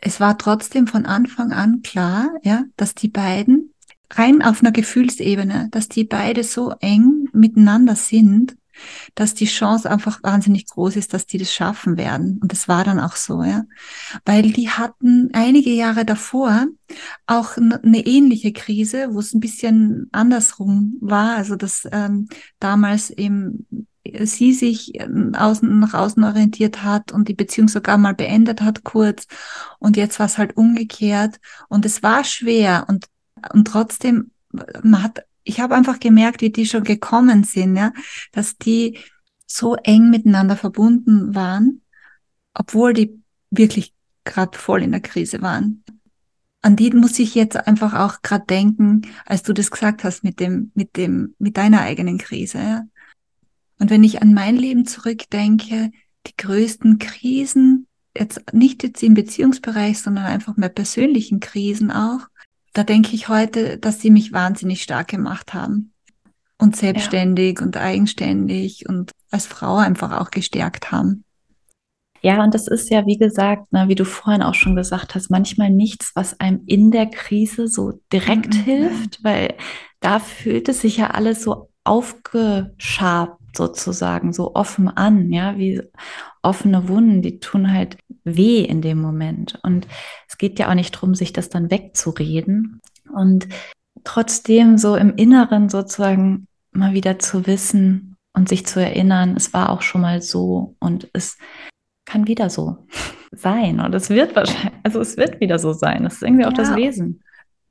es 0.00 0.20
war 0.20 0.38
trotzdem 0.38 0.86
von 0.86 1.06
Anfang 1.06 1.52
an 1.52 1.82
klar, 1.82 2.30
ja, 2.42 2.64
dass 2.76 2.94
die 2.94 3.08
beiden 3.08 3.72
rein 4.10 4.42
auf 4.42 4.60
einer 4.60 4.72
Gefühlsebene, 4.72 5.68
dass 5.70 5.88
die 5.88 6.04
beide 6.04 6.44
so 6.44 6.74
eng 6.80 7.28
miteinander 7.32 7.96
sind, 7.96 8.56
dass 9.14 9.34
die 9.34 9.46
Chance 9.46 9.90
einfach 9.90 10.22
wahnsinnig 10.22 10.66
groß 10.66 10.96
ist, 10.96 11.14
dass 11.14 11.26
die 11.26 11.38
das 11.38 11.52
schaffen 11.52 11.96
werden. 11.96 12.38
Und 12.42 12.52
das 12.52 12.68
war 12.68 12.84
dann 12.84 13.00
auch 13.00 13.16
so, 13.16 13.42
ja. 13.42 13.64
Weil 14.24 14.42
die 14.52 14.68
hatten 14.68 15.30
einige 15.32 15.70
Jahre 15.70 16.04
davor 16.04 16.66
auch 17.26 17.56
eine 17.56 18.06
ähnliche 18.06 18.52
Krise, 18.52 19.08
wo 19.12 19.20
es 19.20 19.32
ein 19.32 19.40
bisschen 19.40 20.08
andersrum 20.12 20.98
war. 21.00 21.36
Also 21.36 21.56
dass 21.56 21.88
ähm, 21.90 22.28
damals 22.60 23.10
eben 23.10 23.66
sie 24.24 24.52
sich 24.52 25.00
ähm, 25.00 25.34
außen, 25.34 25.78
nach 25.80 25.94
außen 25.94 26.22
orientiert 26.24 26.82
hat 26.82 27.12
und 27.12 27.28
die 27.28 27.34
Beziehung 27.34 27.68
sogar 27.68 27.98
mal 27.98 28.14
beendet 28.14 28.62
hat 28.62 28.84
kurz. 28.84 29.26
Und 29.78 29.96
jetzt 29.96 30.18
war 30.18 30.26
es 30.26 30.38
halt 30.38 30.56
umgekehrt. 30.56 31.40
Und 31.68 31.84
es 31.86 32.02
war 32.02 32.24
schwer. 32.24 32.86
Und, 32.88 33.06
und 33.52 33.66
trotzdem, 33.66 34.30
man 34.82 35.02
hat, 35.02 35.24
ich 35.44 35.60
habe 35.60 35.74
einfach 35.74 36.00
gemerkt, 36.00 36.40
wie 36.40 36.50
die 36.50 36.66
schon 36.66 36.84
gekommen 36.84 37.44
sind, 37.44 37.76
ja, 37.76 37.92
dass 38.32 38.56
die 38.56 38.98
so 39.46 39.76
eng 39.76 40.10
miteinander 40.10 40.56
verbunden 40.56 41.34
waren, 41.34 41.82
obwohl 42.52 42.92
die 42.92 43.22
wirklich 43.50 43.94
gerade 44.24 44.58
voll 44.58 44.82
in 44.82 44.90
der 44.90 45.00
Krise 45.00 45.40
waren. 45.40 45.84
An 46.62 46.74
die 46.74 46.90
muss 46.90 47.18
ich 47.20 47.34
jetzt 47.36 47.56
einfach 47.56 47.94
auch 47.94 48.22
gerade 48.22 48.44
denken, 48.44 49.02
als 49.24 49.44
du 49.44 49.52
das 49.52 49.70
gesagt 49.70 50.02
hast 50.02 50.24
mit 50.24 50.40
dem, 50.40 50.72
mit 50.74 50.96
dem, 50.96 51.34
mit 51.38 51.56
deiner 51.56 51.82
eigenen 51.82 52.18
Krise. 52.18 52.88
Und 53.78 53.90
wenn 53.90 54.04
ich 54.04 54.22
an 54.22 54.34
mein 54.34 54.56
Leben 54.56 54.86
zurückdenke, 54.86 55.90
die 56.26 56.36
größten 56.36 56.98
Krisen, 56.98 57.86
jetzt 58.16 58.52
nicht 58.52 58.82
jetzt 58.82 59.02
im 59.02 59.14
Beziehungsbereich, 59.14 60.00
sondern 60.00 60.24
einfach 60.24 60.56
mehr 60.56 60.68
persönlichen 60.68 61.40
Krisen 61.40 61.90
auch. 61.90 62.20
Da 62.72 62.84
denke 62.84 63.14
ich 63.14 63.28
heute, 63.28 63.78
dass 63.78 64.00
sie 64.00 64.10
mich 64.10 64.32
wahnsinnig 64.32 64.82
stark 64.82 65.08
gemacht 65.08 65.54
haben 65.54 65.92
und 66.58 66.76
selbstständig 66.76 67.58
ja. 67.58 67.66
und 67.66 67.76
eigenständig 67.76 68.88
und 68.88 69.12
als 69.30 69.46
Frau 69.46 69.76
einfach 69.76 70.20
auch 70.20 70.30
gestärkt 70.30 70.92
haben. 70.92 71.24
Ja, 72.22 72.42
und 72.42 72.54
das 72.54 72.66
ist 72.66 72.90
ja, 72.90 73.06
wie 73.06 73.18
gesagt, 73.18 73.68
na, 73.70 73.88
wie 73.88 73.94
du 73.94 74.04
vorhin 74.04 74.42
auch 74.42 74.54
schon 74.54 74.74
gesagt 74.74 75.14
hast, 75.14 75.30
manchmal 75.30 75.70
nichts, 75.70 76.12
was 76.14 76.40
einem 76.40 76.62
in 76.66 76.90
der 76.90 77.06
Krise 77.06 77.68
so 77.68 78.00
direkt 78.12 78.54
mhm. 78.54 78.62
hilft, 78.64 79.22
weil 79.22 79.54
da 80.00 80.18
fühlt 80.18 80.68
es 80.68 80.80
sich 80.80 80.96
ja 80.96 81.10
alles 81.10 81.42
so 81.42 81.68
aufgeschabt 81.86 83.40
sozusagen, 83.56 84.32
so 84.32 84.54
offen 84.54 84.88
an, 84.88 85.32
ja, 85.32 85.56
wie 85.56 85.82
offene 86.42 86.88
Wunden, 86.88 87.22
die 87.22 87.40
tun 87.40 87.72
halt 87.72 87.96
weh 88.24 88.60
in 88.60 88.82
dem 88.82 89.00
Moment. 89.00 89.58
Und 89.62 89.86
es 90.28 90.38
geht 90.38 90.58
ja 90.58 90.68
auch 90.68 90.74
nicht 90.74 90.94
darum, 90.94 91.14
sich 91.14 91.32
das 91.32 91.48
dann 91.48 91.70
wegzureden. 91.70 92.80
Und 93.12 93.48
trotzdem 94.04 94.78
so 94.78 94.96
im 94.96 95.14
Inneren 95.16 95.68
sozusagen 95.68 96.46
mal 96.70 96.92
wieder 96.92 97.18
zu 97.18 97.46
wissen 97.46 98.16
und 98.32 98.48
sich 98.48 98.66
zu 98.66 98.80
erinnern, 98.80 99.34
es 99.36 99.52
war 99.54 99.70
auch 99.70 99.82
schon 99.82 100.02
mal 100.02 100.20
so 100.20 100.76
und 100.78 101.08
es 101.12 101.38
kann 102.04 102.26
wieder 102.28 102.50
so 102.50 102.86
sein. 103.32 103.80
Und 103.80 103.94
es 103.94 104.10
wird 104.10 104.36
wahrscheinlich, 104.36 104.80
also 104.82 105.00
es 105.00 105.16
wird 105.16 105.40
wieder 105.40 105.58
so 105.58 105.72
sein. 105.72 106.04
Das 106.04 106.14
ist 106.14 106.22
irgendwie 106.22 106.44
auch 106.44 106.52
ja. 106.52 106.58
das 106.58 106.76
Wesen. 106.76 107.22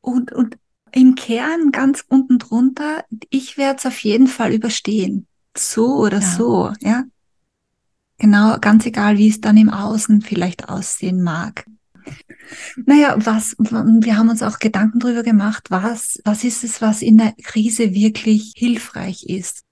Und, 0.02 0.32
und 0.32 0.58
im 0.96 1.16
Kern 1.16 1.72
ganz 1.72 2.06
unten 2.08 2.40
drunter, 2.40 3.04
ich 3.30 3.58
werde 3.58 3.80
es 3.80 3.86
auf 3.86 4.00
jeden 4.00 4.28
Fall 4.28 4.54
überstehen. 4.54 5.28
So 5.56 5.98
oder 5.98 6.22
ja. 6.22 6.28
so, 6.28 6.74
ja. 6.80 7.04
Genau, 8.18 8.58
ganz 8.60 8.86
egal, 8.86 9.18
wie 9.18 9.28
es 9.28 9.42
dann 9.42 9.58
im 9.58 9.70
Außen 9.70 10.22
vielleicht 10.22 10.70
aussehen 10.70 11.22
mag. 11.22 11.66
Naja, 12.86 13.16
was, 13.18 13.58
wir 13.58 14.18
haben 14.18 14.30
uns 14.30 14.42
auch 14.42 14.60
Gedanken 14.60 15.00
darüber 15.00 15.24
gemacht, 15.24 15.70
was, 15.70 16.22
was 16.24 16.46
ist 16.46 16.64
es, 16.64 16.82
was 16.82 17.02
in 17.02 17.18
der 17.18 17.34
Krise 17.44 17.94
wirklich 17.94 18.54
hilfreich 18.56 19.26
ist. 19.26 19.64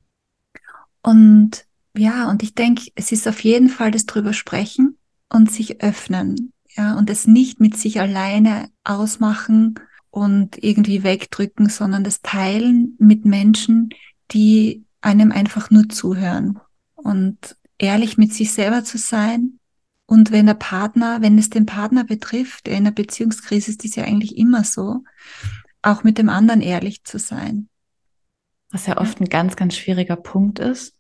Und 1.02 1.66
ja, 1.96 2.30
und 2.30 2.44
ich 2.44 2.54
denke, 2.54 2.90
es 2.96 3.14
ist 3.14 3.28
auf 3.30 3.42
jeden 3.44 3.70
Fall 3.70 3.92
das 3.92 4.06
drüber 4.06 4.34
sprechen 4.34 4.98
und 5.30 5.52
sich 5.52 5.82
öffnen, 5.82 6.52
ja, 6.76 6.96
und 6.98 7.10
es 7.10 7.28
nicht 7.28 7.62
mit 7.62 7.78
sich 7.78 8.02
alleine 8.02 8.70
ausmachen 8.84 9.76
und 10.14 10.64
irgendwie 10.64 11.02
wegdrücken, 11.02 11.70
sondern 11.70 12.04
das 12.04 12.22
Teilen 12.22 12.96
mit 13.00 13.26
Menschen, 13.26 13.90
die 14.30 14.86
einem 15.02 15.32
einfach 15.32 15.72
nur 15.72 15.90
zuhören 15.90 16.60
und 16.94 17.58
ehrlich 17.80 18.16
mit 18.20 18.32
sich 18.32 18.54
selber 18.54 18.84
zu 18.84 19.00
sein. 19.00 19.58
Und 20.06 20.32
wenn 20.32 20.46
der 20.46 20.54
Partner, 20.54 21.24
wenn 21.24 21.40
es 21.40 21.50
den 21.50 21.66
Partner 21.66 22.04
betrifft, 22.04 22.68
in 22.68 22.76
einer 22.76 22.92
Beziehungskrise 22.92 23.72
ist 23.72 23.84
das 23.84 23.96
ja 23.96 24.04
eigentlich 24.04 24.38
immer 24.38 24.64
so, 24.64 25.04
auch 25.82 26.04
mit 26.04 26.20
dem 26.20 26.30
anderen 26.30 26.62
ehrlich 26.62 27.04
zu 27.04 27.18
sein. 27.18 27.68
Was 28.70 28.86
ja 28.86 29.00
oft 29.00 29.20
ein 29.20 29.30
ganz, 29.30 29.56
ganz 29.56 29.76
schwieriger 29.76 30.16
Punkt 30.16 30.60
ist. 30.60 30.94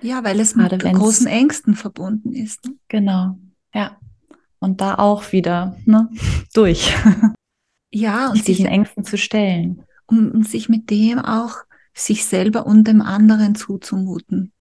Ja, 0.00 0.22
weil 0.22 0.38
es 0.38 0.54
mit 0.54 0.80
großen 0.80 1.26
Ängsten 1.26 1.74
verbunden 1.74 2.32
ist. 2.32 2.64
Ne? 2.64 2.74
Genau, 2.86 3.36
ja. 3.74 3.98
Und 4.60 4.80
da 4.80 4.94
auch 4.94 5.32
wieder 5.32 5.76
ne, 5.86 6.08
durch. 6.52 6.94
Ja, 7.90 8.28
und 8.28 8.36
sich 8.36 8.56
diesen 8.56 8.66
Ängsten 8.66 9.04
zu 9.04 9.18
stellen. 9.18 9.82
Um, 10.06 10.30
um 10.30 10.42
sich 10.42 10.68
mit 10.68 10.90
dem 10.90 11.18
auch 11.18 11.56
sich 11.94 12.24
selber 12.24 12.66
und 12.66 12.86
dem 12.86 13.00
anderen 13.00 13.54
zuzumuten. 13.54 14.52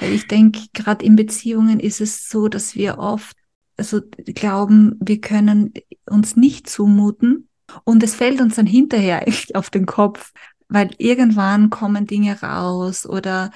Weil 0.00 0.12
ich 0.12 0.26
denke, 0.26 0.60
gerade 0.72 1.04
in 1.04 1.16
Beziehungen 1.16 1.80
ist 1.80 2.00
es 2.00 2.28
so, 2.28 2.48
dass 2.48 2.74
wir 2.74 2.98
oft 2.98 3.36
also 3.76 4.00
glauben, 4.26 4.96
wir 5.00 5.20
können 5.20 5.74
uns 6.06 6.36
nicht 6.36 6.68
zumuten 6.68 7.48
und 7.84 8.02
es 8.02 8.14
fällt 8.14 8.40
uns 8.40 8.56
dann 8.56 8.66
hinterher 8.66 9.28
echt 9.28 9.54
auf 9.54 9.70
den 9.70 9.86
Kopf, 9.86 10.32
weil 10.68 10.90
irgendwann 10.98 11.70
kommen 11.70 12.06
Dinge 12.06 12.40
raus 12.40 13.06
oder 13.06 13.50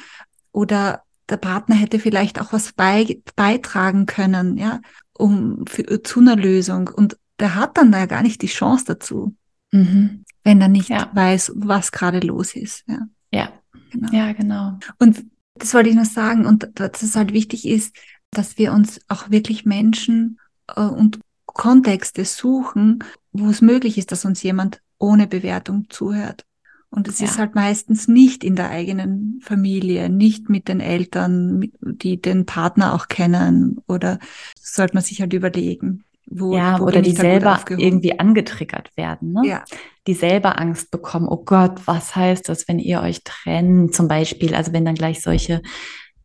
oder 0.53 1.03
der 1.29 1.37
Partner 1.37 1.77
hätte 1.77 2.01
vielleicht 2.01 2.41
auch 2.41 2.53
was 2.53 2.73
bei, 2.73 3.21
beitragen 3.37 4.07
können, 4.07 4.59
ja, 4.59 4.81
um 5.17 5.65
für, 5.67 6.03
zu 6.03 6.21
einer 6.21 6.37
Lösung 6.37 6.89
und 6.89 7.17
der 7.41 7.55
hat 7.55 7.77
dann 7.77 7.91
da 7.91 8.07
gar 8.07 8.23
nicht 8.23 8.43
die 8.43 8.47
Chance 8.47 8.85
dazu. 8.87 9.35
Mhm 9.73 10.25
wenn 10.45 10.61
er 10.61 10.69
nicht 10.69 10.89
ja. 10.89 11.11
weiß, 11.13 11.53
was 11.57 11.93
gerade 11.93 12.21
los 12.21 12.55
ist. 12.55 12.85
Ja, 12.87 13.07
ja. 13.33 13.53
Genau. 13.91 14.13
ja, 14.13 14.33
genau. 14.33 14.79
Und 14.99 15.25
das 15.55 15.75
wollte 15.75 15.91
ich 15.91 15.97
noch 15.97 16.05
sagen 16.05 16.47
und 16.47 16.71
dass 16.75 17.03
es 17.03 17.17
halt 17.17 17.33
wichtig 17.33 17.67
ist, 17.67 17.97
dass 18.31 18.57
wir 18.57 18.73
uns 18.73 19.01
auch 19.09 19.31
wirklich 19.31 19.65
Menschen 19.65 20.39
äh, 20.69 20.83
und 20.83 21.19
Kontexte 21.47 22.25
suchen, 22.25 23.03
wo 23.33 23.51
es 23.51 23.61
möglich 23.61 23.99
ist, 23.99 24.13
dass 24.13 24.25
uns 24.25 24.43
jemand 24.43 24.81
ohne 24.99 25.27
Bewertung 25.27 25.87
zuhört. 25.91 26.45
Und 26.89 27.09
es 27.09 27.21
ja. 27.21 27.27
ist 27.27 27.39
halt 27.39 27.55
meistens 27.55 28.09
nicht 28.09 28.45
in 28.45 28.57
der 28.57 28.71
eigenen 28.71 29.41
Familie, 29.43 30.09
nicht 30.09 30.49
mit 30.49 30.69
den 30.69 30.81
Eltern, 30.81 31.71
die 31.81 32.21
den 32.21 32.47
Partner 32.47 32.95
auch 32.95 33.09
kennen 33.09 33.79
oder 33.87 34.19
sollte 34.61 34.95
man 34.95 35.03
sich 35.03 35.21
halt 35.21 35.33
überlegen. 35.33 36.05
Wo, 36.33 36.55
ja, 36.55 36.79
oder 36.79 37.03
die 37.03 37.11
selber 37.11 37.61
irgendwie 37.69 38.19
angetriggert 38.19 38.97
werden, 38.97 39.33
ne? 39.33 39.43
Ja. 39.45 39.65
Die 40.07 40.15
selber 40.15 40.61
Angst 40.61 40.93
bekommen, 40.93 41.27
oh 41.29 41.43
Gott, 41.45 41.87
was 41.87 42.15
heißt 42.15 42.49
das, 42.49 42.69
wenn 42.69 42.79
ihr 42.79 43.03
euch 43.03 43.25
trennt, 43.25 43.95
zum 43.95 44.07
Beispiel, 44.07 44.55
also 44.55 44.73
wenn 44.73 44.85
dann 44.85 44.95
gleich 44.95 45.23
solche 45.23 45.61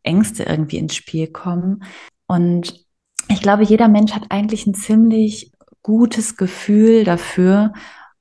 Ängste 0.04 0.44
irgendwie 0.44 0.78
ins 0.78 0.96
Spiel 0.96 1.28
kommen. 1.28 1.84
Und 2.28 2.86
ich 3.30 3.42
glaube, 3.42 3.64
jeder 3.64 3.88
Mensch 3.88 4.14
hat 4.14 4.26
eigentlich 4.30 4.68
ein 4.68 4.76
ziemlich 4.76 5.52
gutes 5.82 6.38
Gefühl 6.38 7.04
dafür, 7.04 7.74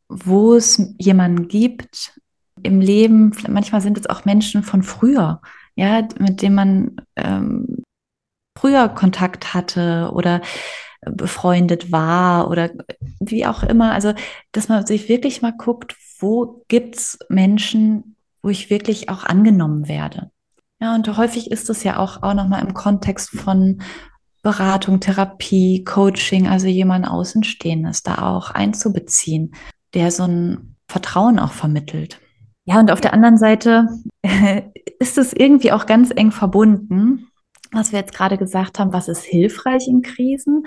wo 0.09 0.55
es 0.55 0.95
jemanden 0.99 1.49
gibt 1.49 2.19
im 2.63 2.81
Leben. 2.81 3.33
Manchmal 3.49 3.83
sind 3.83 3.99
es 3.99 4.07
auch 4.07 4.25
Menschen 4.25 4.63
von 4.63 4.83
früher, 4.83 5.43
ja, 5.75 6.07
mit 6.19 6.41
denen 6.41 6.55
man 6.55 6.97
ähm, 7.17 7.85
früher 8.59 8.89
Kontakt 8.89 9.53
hatte 9.53 10.11
oder 10.15 10.41
befreundet 11.11 11.93
war 11.93 12.51
oder 12.51 12.71
wie 13.21 13.47
auch 13.47 13.63
immer. 13.63 13.93
Also, 13.93 14.15
dass 14.53 14.69
man 14.69 14.87
sich 14.87 15.09
wirklich 15.09 15.43
mal 15.43 15.53
guckt, 15.57 15.97
wo 16.19 16.65
gibt's 16.69 17.19
Menschen, 17.29 18.17
wo 18.43 18.49
ich 18.49 18.71
wirklich 18.71 19.09
auch 19.09 19.25
angenommen 19.25 19.89
werde. 19.89 20.31
Ja, 20.81 20.95
und 20.95 21.17
häufig 21.17 21.51
ist 21.51 21.71
es 21.71 21.85
ja 21.85 21.99
auch, 21.99 22.23
auch 22.23 22.35
nochmal 22.35 22.63
im 22.63 22.75
Kontext 22.75 23.31
von 23.31 23.81
Beratung, 24.43 25.01
Therapie, 25.01 25.85
Coaching, 25.85 26.49
also 26.49 26.67
jemand 26.67 27.09
Außenstehendes 27.09 28.03
da 28.03 28.19
auch 28.19 28.51
einzubeziehen, 28.51 29.55
der 29.95 30.11
so 30.11 30.25
ein 30.25 30.77
Vertrauen 30.87 31.39
auch 31.39 31.53
vermittelt. 31.53 32.21
Ja, 32.67 32.79
und 32.81 32.91
auf 32.91 33.01
der 33.01 33.15
anderen 33.15 33.39
Seite 33.39 33.89
ist 34.99 35.19
es 35.19 35.33
irgendwie 35.33 35.73
auch 35.73 35.87
ganz 35.87 36.11
eng 36.15 36.31
verbunden 36.31 37.29
was 37.75 37.93
wir 37.93 38.01
jetzt 38.01 38.15
gerade 38.15 38.39
gesagt 38.39 38.79
haben, 38.79 38.93
was 38.93 39.09
ist 39.09 39.25
hilfreich 39.25 39.89
in 39.89 40.03
Krisen 40.03 40.65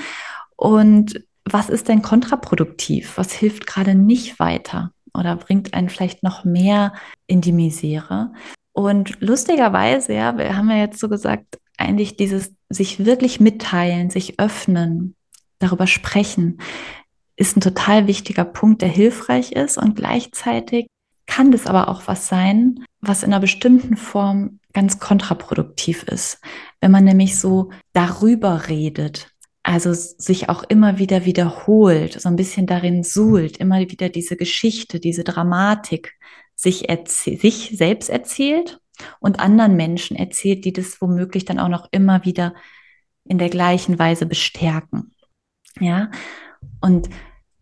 und 0.56 1.24
was 1.46 1.70
ist 1.70 1.88
denn 1.88 2.02
kontraproduktiv? 2.02 3.18
Was 3.18 3.32
hilft 3.32 3.68
gerade 3.68 3.96
nicht 3.96 4.40
weiter 4.40 4.92
oder 5.14 5.36
bringt 5.36 5.74
einen 5.74 5.90
vielleicht 5.90 6.24
noch 6.24 6.44
mehr 6.44 6.94
in 7.26 7.42
die 7.42 7.54
Misere? 7.54 8.32
Und 8.74 9.20
lustigerweise, 9.22 10.14
ja, 10.14 10.38
wir 10.38 10.56
haben 10.56 10.70
ja 10.70 10.78
jetzt 10.78 11.00
so 11.00 11.10
gesagt, 11.10 11.60
eigentlich 11.78 12.18
dieses 12.18 12.54
sich 12.70 13.06
wirklich 13.06 13.40
mitteilen, 13.40 14.10
sich 14.10 14.40
öffnen, 14.40 15.16
darüber 15.60 15.88
sprechen, 15.88 16.60
ist 17.36 17.56
ein 17.56 17.62
total 17.62 18.08
wichtiger 18.08 18.46
Punkt, 18.46 18.82
der 18.82 18.90
hilfreich 18.90 19.52
ist 19.52 19.78
und 19.78 19.96
gleichzeitig 19.96 20.88
kann 21.28 21.52
das 21.52 21.68
aber 21.68 21.88
auch 21.88 22.04
was 22.08 22.28
sein, 22.28 22.84
was 23.02 23.24
in 23.24 23.32
einer 23.32 23.40
bestimmten 23.40 23.96
Form 23.96 24.57
ganz 24.78 25.00
kontraproduktiv 25.00 26.04
ist. 26.04 26.40
Wenn 26.82 26.92
man 26.92 27.04
nämlich 27.04 27.40
so 27.40 27.72
darüber 27.94 28.68
redet, 28.68 29.32
also 29.64 29.92
sich 29.92 30.50
auch 30.50 30.62
immer 30.62 31.00
wieder 31.00 31.26
wiederholt, 31.26 32.22
so 32.22 32.30
ein 32.30 32.36
bisschen 32.36 32.68
darin 32.68 33.02
suhlt, 33.02 33.58
immer 33.58 33.80
wieder 33.80 34.10
diese 34.10 34.38
Geschichte, 34.38 35.00
diese 35.00 35.24
Dramatik 35.24 36.14
sich, 36.54 36.86
sich 37.08 37.72
selbst 37.76 38.12
erzählt 38.12 38.80
und 39.20 39.40
anderen 39.40 39.76
Menschen 39.76 40.16
erzählt, 40.16 40.64
die 40.64 40.74
das 40.74 41.02
womöglich 41.02 41.44
dann 41.44 41.58
auch 41.58 41.70
noch 41.70 41.88
immer 41.90 42.24
wieder 42.24 42.54
in 43.24 43.40
der 43.40 43.50
gleichen 43.50 43.98
Weise 43.98 44.28
bestärken. 44.28 45.16
Ja, 45.80 46.12
und 46.82 47.10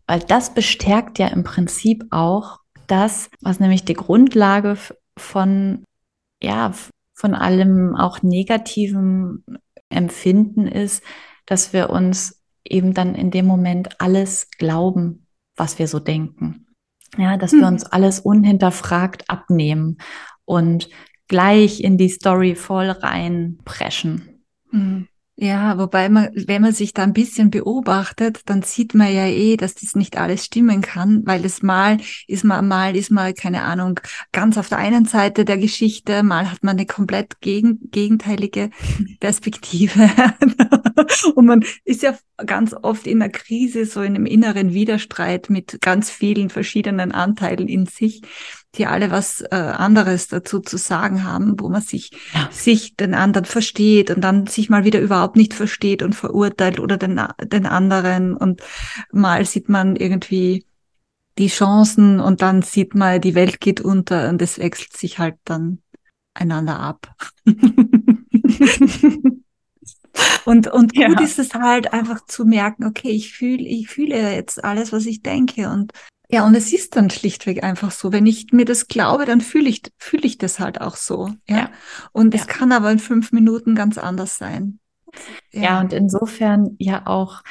weil 0.06 0.20
das 0.20 0.52
bestärkt 0.52 1.18
ja 1.18 1.28
im 1.28 1.44
Prinzip 1.44 2.04
auch 2.10 2.60
das, 2.88 3.30
was 3.40 3.58
nämlich 3.58 3.86
die 3.86 3.94
Grundlage 3.94 4.76
von, 5.16 5.82
ja, 6.42 6.74
von 7.16 7.34
allem 7.34 7.96
auch 7.96 8.22
negativen 8.22 9.44
Empfinden 9.88 10.68
ist, 10.68 11.02
dass 11.46 11.72
wir 11.72 11.90
uns 11.90 12.42
eben 12.62 12.94
dann 12.94 13.14
in 13.14 13.30
dem 13.30 13.46
Moment 13.46 14.00
alles 14.00 14.50
glauben, 14.58 15.26
was 15.56 15.78
wir 15.78 15.88
so 15.88 15.98
denken. 15.98 16.66
Ja, 17.16 17.36
dass 17.36 17.52
mhm. 17.52 17.60
wir 17.60 17.66
uns 17.68 17.84
alles 17.84 18.20
unhinterfragt 18.20 19.30
abnehmen 19.30 19.98
und 20.44 20.90
gleich 21.28 21.80
in 21.80 21.96
die 21.96 22.10
Story 22.10 22.54
voll 22.54 22.90
reinpreschen. 22.90 24.44
Mhm. 24.70 25.08
Ja, 25.38 25.76
wobei 25.76 26.08
man, 26.08 26.30
wenn 26.34 26.62
man 26.62 26.72
sich 26.72 26.94
da 26.94 27.02
ein 27.02 27.12
bisschen 27.12 27.50
beobachtet, 27.50 28.40
dann 28.46 28.62
sieht 28.62 28.94
man 28.94 29.12
ja 29.12 29.26
eh, 29.26 29.58
dass 29.58 29.74
das 29.74 29.94
nicht 29.94 30.16
alles 30.16 30.46
stimmen 30.46 30.80
kann, 30.80 31.26
weil 31.26 31.44
es 31.44 31.62
mal 31.62 31.98
ist 32.26 32.42
man, 32.42 32.66
mal 32.66 32.96
ist 32.96 33.10
man, 33.10 33.34
keine 33.34 33.62
Ahnung, 33.62 34.00
ganz 34.32 34.56
auf 34.56 34.70
der 34.70 34.78
einen 34.78 35.04
Seite 35.04 35.44
der 35.44 35.58
Geschichte, 35.58 36.22
mal 36.22 36.50
hat 36.50 36.64
man 36.64 36.76
eine 36.76 36.86
komplett 36.86 37.42
gegen, 37.42 37.90
gegenteilige 37.90 38.70
Perspektive. 39.20 40.10
Und 41.34 41.44
man 41.44 41.64
ist 41.84 42.02
ja 42.02 42.16
ganz 42.38 42.74
oft 42.74 43.06
in 43.06 43.20
einer 43.20 43.30
Krise, 43.30 43.84
so 43.84 44.00
in 44.00 44.14
einem 44.14 44.24
inneren 44.24 44.72
Widerstreit 44.72 45.50
mit 45.50 45.82
ganz 45.82 46.10
vielen 46.10 46.48
verschiedenen 46.48 47.12
Anteilen 47.12 47.68
in 47.68 47.84
sich 47.84 48.22
die 48.76 48.86
alle 48.86 49.10
was 49.10 49.40
äh, 49.40 49.54
anderes 49.54 50.28
dazu 50.28 50.60
zu 50.60 50.76
sagen 50.76 51.24
haben, 51.24 51.58
wo 51.58 51.68
man 51.68 51.82
sich, 51.82 52.10
ja. 52.32 52.48
sich 52.50 52.96
den 52.96 53.14
anderen 53.14 53.44
versteht 53.44 54.10
und 54.10 54.22
dann 54.22 54.46
sich 54.46 54.70
mal 54.70 54.84
wieder 54.84 55.00
überhaupt 55.00 55.36
nicht 55.36 55.54
versteht 55.54 56.02
und 56.02 56.14
verurteilt 56.14 56.78
oder 56.80 56.96
den, 56.96 57.20
den 57.42 57.66
anderen 57.66 58.36
und 58.36 58.62
mal 59.12 59.44
sieht 59.44 59.68
man 59.68 59.96
irgendwie 59.96 60.64
die 61.38 61.48
Chancen 61.48 62.20
und 62.20 62.42
dann 62.42 62.62
sieht 62.62 62.94
man, 62.94 63.20
die 63.20 63.34
Welt 63.34 63.60
geht 63.60 63.80
unter 63.80 64.28
und 64.28 64.40
es 64.40 64.58
wechselt 64.58 64.96
sich 64.96 65.18
halt 65.18 65.36
dann 65.44 65.82
einander 66.34 66.78
ab. 66.78 67.14
und 70.44 70.68
und 70.68 70.94
gut 70.94 71.20
ja. 71.20 71.20
ist 71.20 71.38
es 71.38 71.54
halt 71.54 71.92
einfach 71.92 72.24
zu 72.24 72.44
merken, 72.44 72.84
okay, 72.84 73.10
ich 73.10 73.32
fühle, 73.32 73.64
ich 73.64 73.88
fühle 73.88 74.34
jetzt 74.34 74.64
alles, 74.64 74.92
was 74.92 75.06
ich 75.06 75.22
denke 75.22 75.68
und 75.70 75.92
ja, 76.28 76.44
und 76.44 76.54
es 76.54 76.72
ist 76.72 76.96
dann 76.96 77.10
schlichtweg 77.10 77.62
einfach 77.62 77.90
so. 77.90 78.12
Wenn 78.12 78.26
ich 78.26 78.52
mir 78.52 78.64
das 78.64 78.88
glaube, 78.88 79.26
dann 79.26 79.40
fühle 79.40 79.68
ich, 79.68 79.82
fühle 79.98 80.26
ich 80.26 80.38
das 80.38 80.58
halt 80.58 80.80
auch 80.80 80.96
so. 80.96 81.30
Ja. 81.48 81.56
ja. 81.56 81.70
Und 82.12 82.34
ja. 82.34 82.40
es 82.40 82.46
kann 82.46 82.72
aber 82.72 82.90
in 82.90 82.98
fünf 82.98 83.32
Minuten 83.32 83.74
ganz 83.74 83.96
anders 83.98 84.36
sein. 84.36 84.80
Ja, 85.52 85.62
ja 85.62 85.80
und 85.80 85.92
insofern 85.92 86.74
ja 86.78 87.06
auch, 87.06 87.42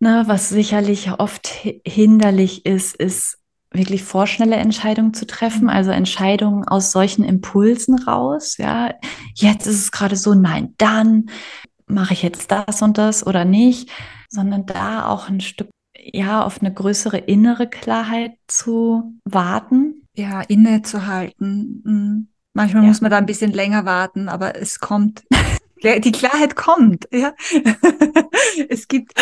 ne, 0.00 0.24
was 0.26 0.48
sicherlich 0.48 1.12
oft 1.12 1.46
hinderlich 1.86 2.66
ist, 2.66 2.96
ist 2.96 3.38
wirklich 3.70 4.02
vorschnelle 4.02 4.56
Entscheidungen 4.56 5.14
zu 5.14 5.26
treffen, 5.26 5.70
also 5.70 5.92
Entscheidungen 5.92 6.66
aus 6.66 6.92
solchen 6.92 7.24
Impulsen 7.24 7.98
raus. 7.98 8.56
Ja, 8.58 8.94
jetzt 9.34 9.66
ist 9.66 9.80
es 9.80 9.92
gerade 9.92 10.16
so, 10.16 10.34
nein, 10.34 10.74
dann 10.76 11.30
mache 11.86 12.14
ich 12.14 12.22
jetzt 12.22 12.50
das 12.50 12.82
und 12.82 12.98
das 12.98 13.26
oder 13.26 13.44
nicht, 13.44 13.90
sondern 14.28 14.66
da 14.66 15.06
auch 15.06 15.28
ein 15.28 15.40
Stück 15.40 15.68
ja, 16.02 16.44
auf 16.44 16.60
eine 16.60 16.72
größere 16.72 17.18
innere 17.18 17.68
Klarheit 17.68 18.32
zu 18.46 19.18
warten. 19.24 20.06
Ja, 20.14 20.42
innezuhalten. 20.42 21.82
Mhm. 21.84 22.28
Manchmal 22.54 22.82
ja. 22.82 22.88
muss 22.88 23.00
man 23.00 23.10
da 23.10 23.18
ein 23.18 23.26
bisschen 23.26 23.52
länger 23.52 23.84
warten, 23.84 24.28
aber 24.28 24.56
es 24.56 24.80
kommt. 24.80 25.24
Die 25.82 26.12
Klarheit 26.12 26.54
kommt, 26.54 27.08
ja. 27.12 27.34
es 28.68 28.86
gibt 28.86 29.14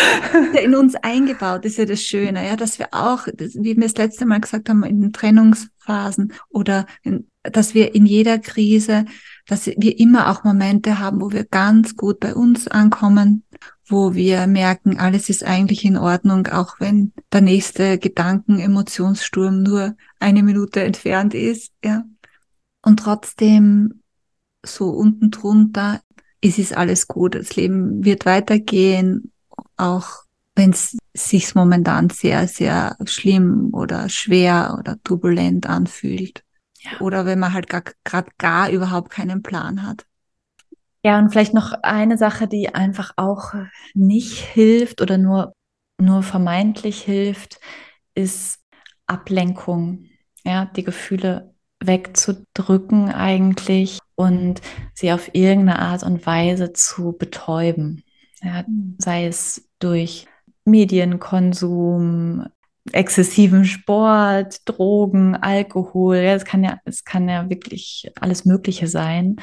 in 0.63 0.75
uns 0.75 0.95
eingebaut, 0.95 1.65
ist 1.65 1.79
ja 1.79 1.87
das 1.87 2.03
Schöne, 2.03 2.47
ja, 2.47 2.55
dass 2.55 2.79
wir 2.79 2.89
auch, 2.93 3.27
wie 3.29 3.77
wir 3.77 3.83
das 3.83 3.97
letzte 3.97 4.27
Mal 4.27 4.41
gesagt 4.41 4.69
haben, 4.69 4.83
in 4.85 5.11
Trennungsphasen 5.11 6.35
oder 6.51 6.85
in, 7.03 7.31
dass 7.45 7.73
wir 7.73 7.95
in 7.95 8.05
jeder 8.05 8.39
Krise, 8.39 9.07
dass 9.51 9.67
wir 9.67 9.99
immer 9.99 10.31
auch 10.31 10.45
Momente 10.45 11.01
haben, 11.01 11.21
wo 11.21 11.33
wir 11.33 11.45
ganz 11.45 11.97
gut 11.97 12.21
bei 12.21 12.37
uns 12.37 12.69
ankommen, 12.69 13.43
wo 13.85 14.15
wir 14.15 14.47
merken, 14.47 15.01
alles 15.01 15.29
ist 15.29 15.43
eigentlich 15.43 15.85
in 15.85 15.97
Ordnung, 15.97 16.47
auch 16.47 16.79
wenn 16.79 17.13
der 17.33 17.41
nächste 17.41 17.99
Gedanken, 17.99 18.61
Emotionssturm 18.61 19.65
nur 19.65 19.97
eine 20.21 20.45
Minute 20.45 20.85
entfernt 20.85 21.35
ist, 21.35 21.73
ja. 21.85 22.05
Und 22.83 23.01
trotzdem 23.01 24.03
so 24.65 24.91
unten 24.91 25.33
drunter, 25.33 26.01
es 26.41 26.59
ist 26.59 26.77
alles 26.77 27.09
gut, 27.09 27.35
das 27.35 27.57
Leben 27.57 28.05
wird 28.05 28.27
weitergehen, 28.27 29.33
auch 29.77 30.23
wenn 30.55 30.71
es 30.71 30.97
sich 31.13 31.57
momentan 31.57 32.09
sehr, 32.09 32.47
sehr 32.47 32.97
schlimm 33.05 33.71
oder 33.73 34.09
schwer 34.11 34.77
oder 34.79 35.03
turbulent 35.03 35.67
anfühlt. 35.67 36.45
Ja. 36.83 37.01
Oder 37.01 37.27
wenn 37.27 37.39
man 37.39 37.53
halt 37.53 37.69
gerade 37.69 37.93
gar, 38.05 38.25
gar 38.39 38.71
überhaupt 38.71 39.11
keinen 39.11 39.43
Plan 39.43 39.87
hat. 39.87 40.07
Ja, 41.03 41.19
und 41.19 41.31
vielleicht 41.31 41.55
noch 41.55 41.73
eine 41.83 42.19
Sache, 42.19 42.47
die 42.47 42.75
einfach 42.75 43.13
auch 43.17 43.55
nicht 43.95 44.39
hilft 44.39 45.01
oder 45.01 45.17
nur, 45.17 45.55
nur 45.99 46.23
vermeintlich 46.23 47.03
hilft, 47.03 47.61
ist 48.15 48.61
Ablenkung. 49.07 50.07
Ja, 50.45 50.67
die 50.67 50.85
Gefühle 50.85 51.55
wegzudrücken 51.83 53.11
eigentlich 53.11 53.99
und 54.15 54.61
sie 54.95 55.13
auf 55.13 55.35
irgendeine 55.35 55.79
Art 55.79 56.03
und 56.03 56.27
Weise 56.27 56.73
zu 56.73 57.13
betäuben. 57.13 58.05
Ja, 58.43 58.65
mhm. 58.67 58.97
sei 58.99 59.27
es 59.27 59.69
durch 59.79 60.27
Medienkonsum, 60.65 62.47
exzessiven 62.93 63.65
Sport, 63.65 64.69
Drogen, 64.69 65.37
Alkohol. 65.37 66.17
Ja, 66.17 66.35
es 66.35 66.45
kann 66.45 66.65
ja, 66.65 66.79
es 66.85 67.05
kann 67.05 67.29
ja 67.29 67.49
wirklich 67.49 68.11
alles 68.21 68.45
Mögliche 68.45 68.87
sein. 68.87 69.37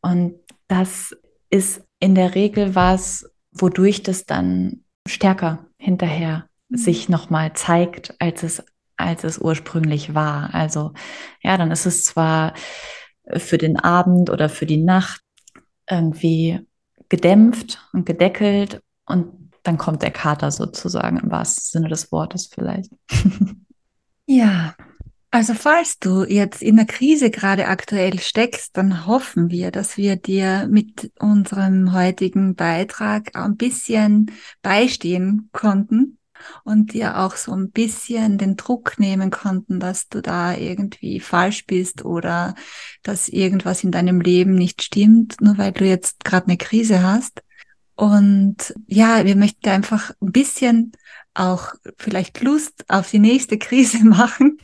Und 0.00 0.34
das 0.68 1.16
ist 1.50 1.82
in 2.00 2.14
der 2.14 2.34
Regel 2.34 2.74
was, 2.74 3.30
wodurch 3.52 4.02
das 4.02 4.24
dann 4.24 4.84
stärker 5.06 5.66
hinterher 5.78 6.46
mhm. 6.68 6.76
sich 6.76 7.08
nochmal 7.08 7.52
zeigt, 7.54 8.14
als 8.20 8.42
es, 8.42 8.62
als 8.96 9.24
es 9.24 9.38
ursprünglich 9.38 10.14
war. 10.14 10.54
Also 10.54 10.92
ja, 11.42 11.56
dann 11.56 11.70
ist 11.70 11.86
es 11.86 12.04
zwar 12.04 12.54
für 13.36 13.58
den 13.58 13.78
Abend 13.78 14.30
oder 14.30 14.48
für 14.48 14.66
die 14.66 14.82
Nacht 14.82 15.20
irgendwie 15.90 16.60
gedämpft 17.08 17.80
und 17.92 18.06
gedeckelt 18.06 18.82
und 19.06 19.32
dann 19.68 19.76
kommt 19.76 20.00
der 20.02 20.10
Kater 20.10 20.50
sozusagen 20.50 21.18
im 21.18 21.30
wahrsten 21.30 21.62
Sinne 21.62 21.88
des 21.88 22.10
Wortes 22.10 22.50
vielleicht. 22.52 22.90
Ja, 24.30 24.74
also 25.30 25.54
falls 25.54 25.98
du 26.00 26.22
jetzt 26.22 26.60
in 26.60 26.76
der 26.76 26.84
Krise 26.84 27.30
gerade 27.30 27.66
aktuell 27.68 28.18
steckst, 28.18 28.76
dann 28.76 29.06
hoffen 29.06 29.48
wir, 29.48 29.70
dass 29.70 29.96
wir 29.96 30.16
dir 30.16 30.68
mit 30.70 31.10
unserem 31.18 31.94
heutigen 31.94 32.54
Beitrag 32.54 33.34
ein 33.34 33.56
bisschen 33.56 34.30
beistehen 34.60 35.48
konnten 35.52 36.18
und 36.62 36.92
dir 36.92 37.20
auch 37.20 37.36
so 37.36 37.52
ein 37.52 37.70
bisschen 37.70 38.36
den 38.36 38.56
Druck 38.56 38.98
nehmen 38.98 39.30
konnten, 39.30 39.80
dass 39.80 40.10
du 40.10 40.20
da 40.20 40.54
irgendwie 40.54 41.20
falsch 41.20 41.64
bist 41.64 42.04
oder 42.04 42.54
dass 43.02 43.30
irgendwas 43.30 43.82
in 43.82 43.92
deinem 43.92 44.20
Leben 44.20 44.54
nicht 44.56 44.82
stimmt, 44.82 45.40
nur 45.40 45.56
weil 45.56 45.72
du 45.72 45.86
jetzt 45.86 46.22
gerade 46.22 46.48
eine 46.48 46.58
Krise 46.58 47.02
hast. 47.02 47.42
Und 47.98 48.74
ja, 48.86 49.24
wir 49.24 49.34
möchten 49.34 49.68
einfach 49.68 50.12
ein 50.20 50.30
bisschen 50.30 50.92
auch 51.34 51.74
vielleicht 51.98 52.40
Lust 52.42 52.84
auf 52.88 53.10
die 53.10 53.18
nächste 53.18 53.58
Krise 53.58 54.04
machen 54.04 54.58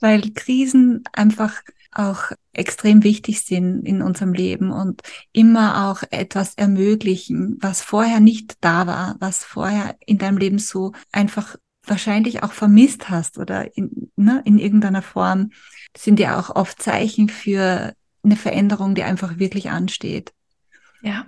weil 0.00 0.22
Krisen 0.32 1.04
einfach 1.12 1.62
auch 1.92 2.32
extrem 2.52 3.02
wichtig 3.02 3.42
sind 3.42 3.86
in 3.86 4.02
unserem 4.02 4.34
Leben 4.34 4.70
und 4.70 5.00
immer 5.32 5.90
auch 5.90 6.02
etwas 6.10 6.54
ermöglichen, 6.54 7.56
was 7.60 7.80
vorher 7.80 8.20
nicht 8.20 8.54
da 8.60 8.86
war, 8.86 9.16
was 9.18 9.44
vorher 9.44 9.96
in 10.04 10.18
deinem 10.18 10.36
Leben 10.36 10.58
so 10.58 10.92
einfach 11.12 11.56
wahrscheinlich 11.84 12.42
auch 12.42 12.52
vermisst 12.52 13.08
hast 13.08 13.38
oder 13.38 13.76
in, 13.76 14.10
ne, 14.16 14.42
in 14.44 14.58
irgendeiner 14.58 15.02
Form 15.02 15.50
sind 15.96 16.20
ja 16.20 16.38
auch 16.38 16.54
oft 16.54 16.82
Zeichen 16.82 17.28
für 17.28 17.94
eine 18.22 18.36
Veränderung, 18.36 18.94
die 18.94 19.04
einfach 19.04 19.38
wirklich 19.38 19.70
ansteht. 19.70 20.32
Ja. 21.00 21.26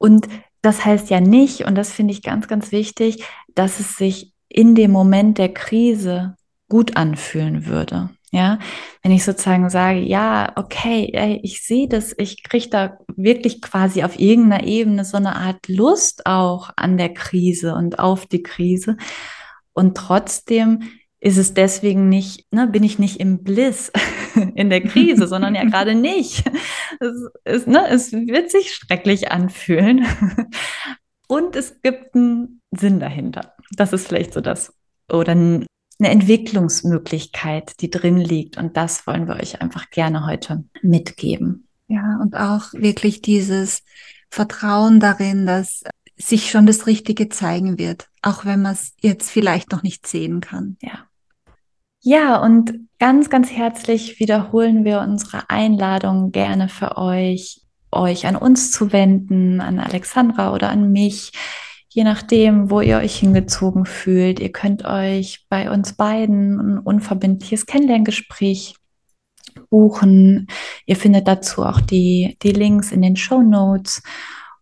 Und 0.00 0.28
das 0.62 0.84
heißt 0.84 1.10
ja 1.10 1.20
nicht, 1.20 1.66
und 1.66 1.74
das 1.74 1.92
finde 1.92 2.12
ich 2.12 2.22
ganz, 2.22 2.48
ganz 2.48 2.72
wichtig, 2.72 3.22
dass 3.54 3.80
es 3.80 3.96
sich 3.96 4.32
in 4.48 4.74
dem 4.74 4.90
Moment 4.90 5.38
der 5.38 5.52
Krise 5.52 6.36
gut 6.68 6.96
anfühlen 6.96 7.66
würde. 7.66 8.10
Ja, 8.32 8.60
wenn 9.02 9.10
ich 9.10 9.24
sozusagen 9.24 9.70
sage, 9.70 9.98
ja, 9.98 10.52
okay, 10.54 11.10
ey, 11.12 11.40
ich 11.42 11.62
sehe 11.62 11.88
das, 11.88 12.14
ich 12.16 12.44
kriege 12.44 12.68
da 12.68 12.98
wirklich 13.16 13.60
quasi 13.60 14.04
auf 14.04 14.18
irgendeiner 14.20 14.64
Ebene 14.64 15.04
so 15.04 15.16
eine 15.16 15.34
Art 15.34 15.66
Lust 15.66 16.26
auch 16.26 16.70
an 16.76 16.96
der 16.96 17.12
Krise 17.12 17.74
und 17.74 17.98
auf 17.98 18.26
die 18.26 18.42
Krise. 18.42 18.96
Und 19.72 19.96
trotzdem 19.96 20.84
ist 21.18 21.38
es 21.38 21.54
deswegen 21.54 22.08
nicht, 22.08 22.46
ne, 22.52 22.68
bin 22.68 22.84
ich 22.84 22.98
nicht 23.00 23.18
im 23.18 23.42
Bliss 23.42 23.92
in 24.54 24.70
der 24.70 24.82
Krise, 24.82 25.26
sondern 25.26 25.54
ja 25.54 25.64
gerade 25.70 25.94
nicht. 25.94 26.44
Es, 27.00 27.12
ist, 27.44 27.66
ne, 27.66 27.88
es 27.88 28.12
wird 28.12 28.50
sich 28.50 28.74
schrecklich 28.74 29.30
anfühlen. 29.30 30.06
Und 31.28 31.54
es 31.54 31.80
gibt 31.82 32.14
einen 32.14 32.60
Sinn 32.72 32.98
dahinter. 32.98 33.54
Das 33.76 33.92
ist 33.92 34.08
vielleicht 34.08 34.32
so 34.34 34.40
das. 34.40 34.74
Oder 35.08 35.32
eine 35.32 35.66
Entwicklungsmöglichkeit, 35.98 37.80
die 37.80 37.90
drin 37.90 38.16
liegt. 38.16 38.56
Und 38.56 38.76
das 38.76 39.06
wollen 39.06 39.28
wir 39.28 39.36
euch 39.36 39.60
einfach 39.60 39.90
gerne 39.90 40.26
heute 40.26 40.64
mitgeben. 40.82 41.68
Ja, 41.86 42.18
und 42.20 42.36
auch 42.36 42.72
wirklich 42.72 43.22
dieses 43.22 43.82
Vertrauen 44.28 45.00
darin, 45.00 45.46
dass 45.46 45.82
sich 46.16 46.50
schon 46.50 46.66
das 46.66 46.86
Richtige 46.86 47.28
zeigen 47.28 47.78
wird, 47.78 48.08
auch 48.22 48.44
wenn 48.44 48.62
man 48.62 48.72
es 48.72 48.94
jetzt 49.00 49.30
vielleicht 49.30 49.72
noch 49.72 49.82
nicht 49.82 50.06
sehen 50.06 50.40
kann. 50.40 50.76
Ja. 50.82 51.09
Ja, 52.02 52.42
und 52.42 52.88
ganz, 52.98 53.28
ganz 53.28 53.50
herzlich 53.50 54.20
wiederholen 54.20 54.84
wir 54.84 55.00
unsere 55.00 55.50
Einladung 55.50 56.32
gerne 56.32 56.68
für 56.70 56.96
euch, 56.96 57.60
euch 57.92 58.26
an 58.26 58.36
uns 58.36 58.72
zu 58.72 58.92
wenden, 58.92 59.60
an 59.60 59.78
Alexandra 59.78 60.54
oder 60.54 60.70
an 60.70 60.92
mich, 60.92 61.32
je 61.90 62.04
nachdem, 62.04 62.70
wo 62.70 62.80
ihr 62.80 62.96
euch 62.98 63.18
hingezogen 63.18 63.84
fühlt. 63.84 64.40
Ihr 64.40 64.50
könnt 64.50 64.86
euch 64.86 65.44
bei 65.50 65.70
uns 65.70 65.92
beiden 65.92 66.58
ein 66.58 66.78
unverbindliches 66.78 67.66
Kennenlerngespräch 67.66 68.76
buchen. 69.68 70.46
Ihr 70.86 70.96
findet 70.96 71.28
dazu 71.28 71.64
auch 71.64 71.82
die, 71.82 72.38
die 72.42 72.52
Links 72.52 72.92
in 72.92 73.02
den 73.02 73.16
Show 73.16 73.42
Notes. 73.42 74.02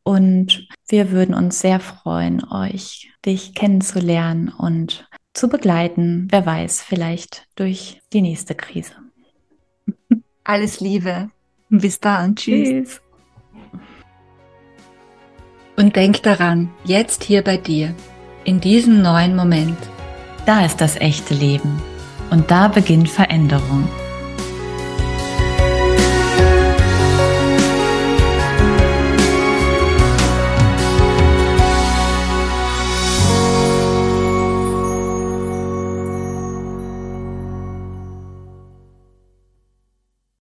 Und 0.03 0.66
wir 0.88 1.12
würden 1.12 1.35
uns 1.35 1.61
sehr 1.61 1.79
freuen, 1.81 2.42
euch, 2.51 3.12
dich 3.24 3.55
kennenzulernen 3.55 4.48
und 4.48 5.08
zu 5.38 5.48
begleiten. 5.48 6.29
Wer 6.31 6.44
weiß, 6.44 6.83
vielleicht 6.83 7.46
durch 7.55 8.01
die 8.12 8.22
nächste 8.22 8.55
Krise. 8.55 8.92
Alles 10.44 10.81
Liebe. 10.81 11.31
Bis 11.70 12.01
dann. 12.01 12.37
Tschüss. 12.37 12.68
Tschüss. 12.68 13.01
Und 15.77 15.94
denk 15.94 16.22
daran, 16.24 16.70
jetzt 16.85 17.22
hier 17.22 17.42
bei 17.42 17.57
dir, 17.57 17.94
in 18.44 18.61
diesem 18.61 19.01
neuen 19.01 19.37
Moment. 19.37 19.79
Da 20.44 20.64
ist 20.64 20.81
das 20.81 20.96
echte 20.96 21.35
Leben. 21.35 21.81
Und 22.31 22.51
da 22.51 22.68
beginnt 22.68 23.09
Veränderung. 23.09 23.88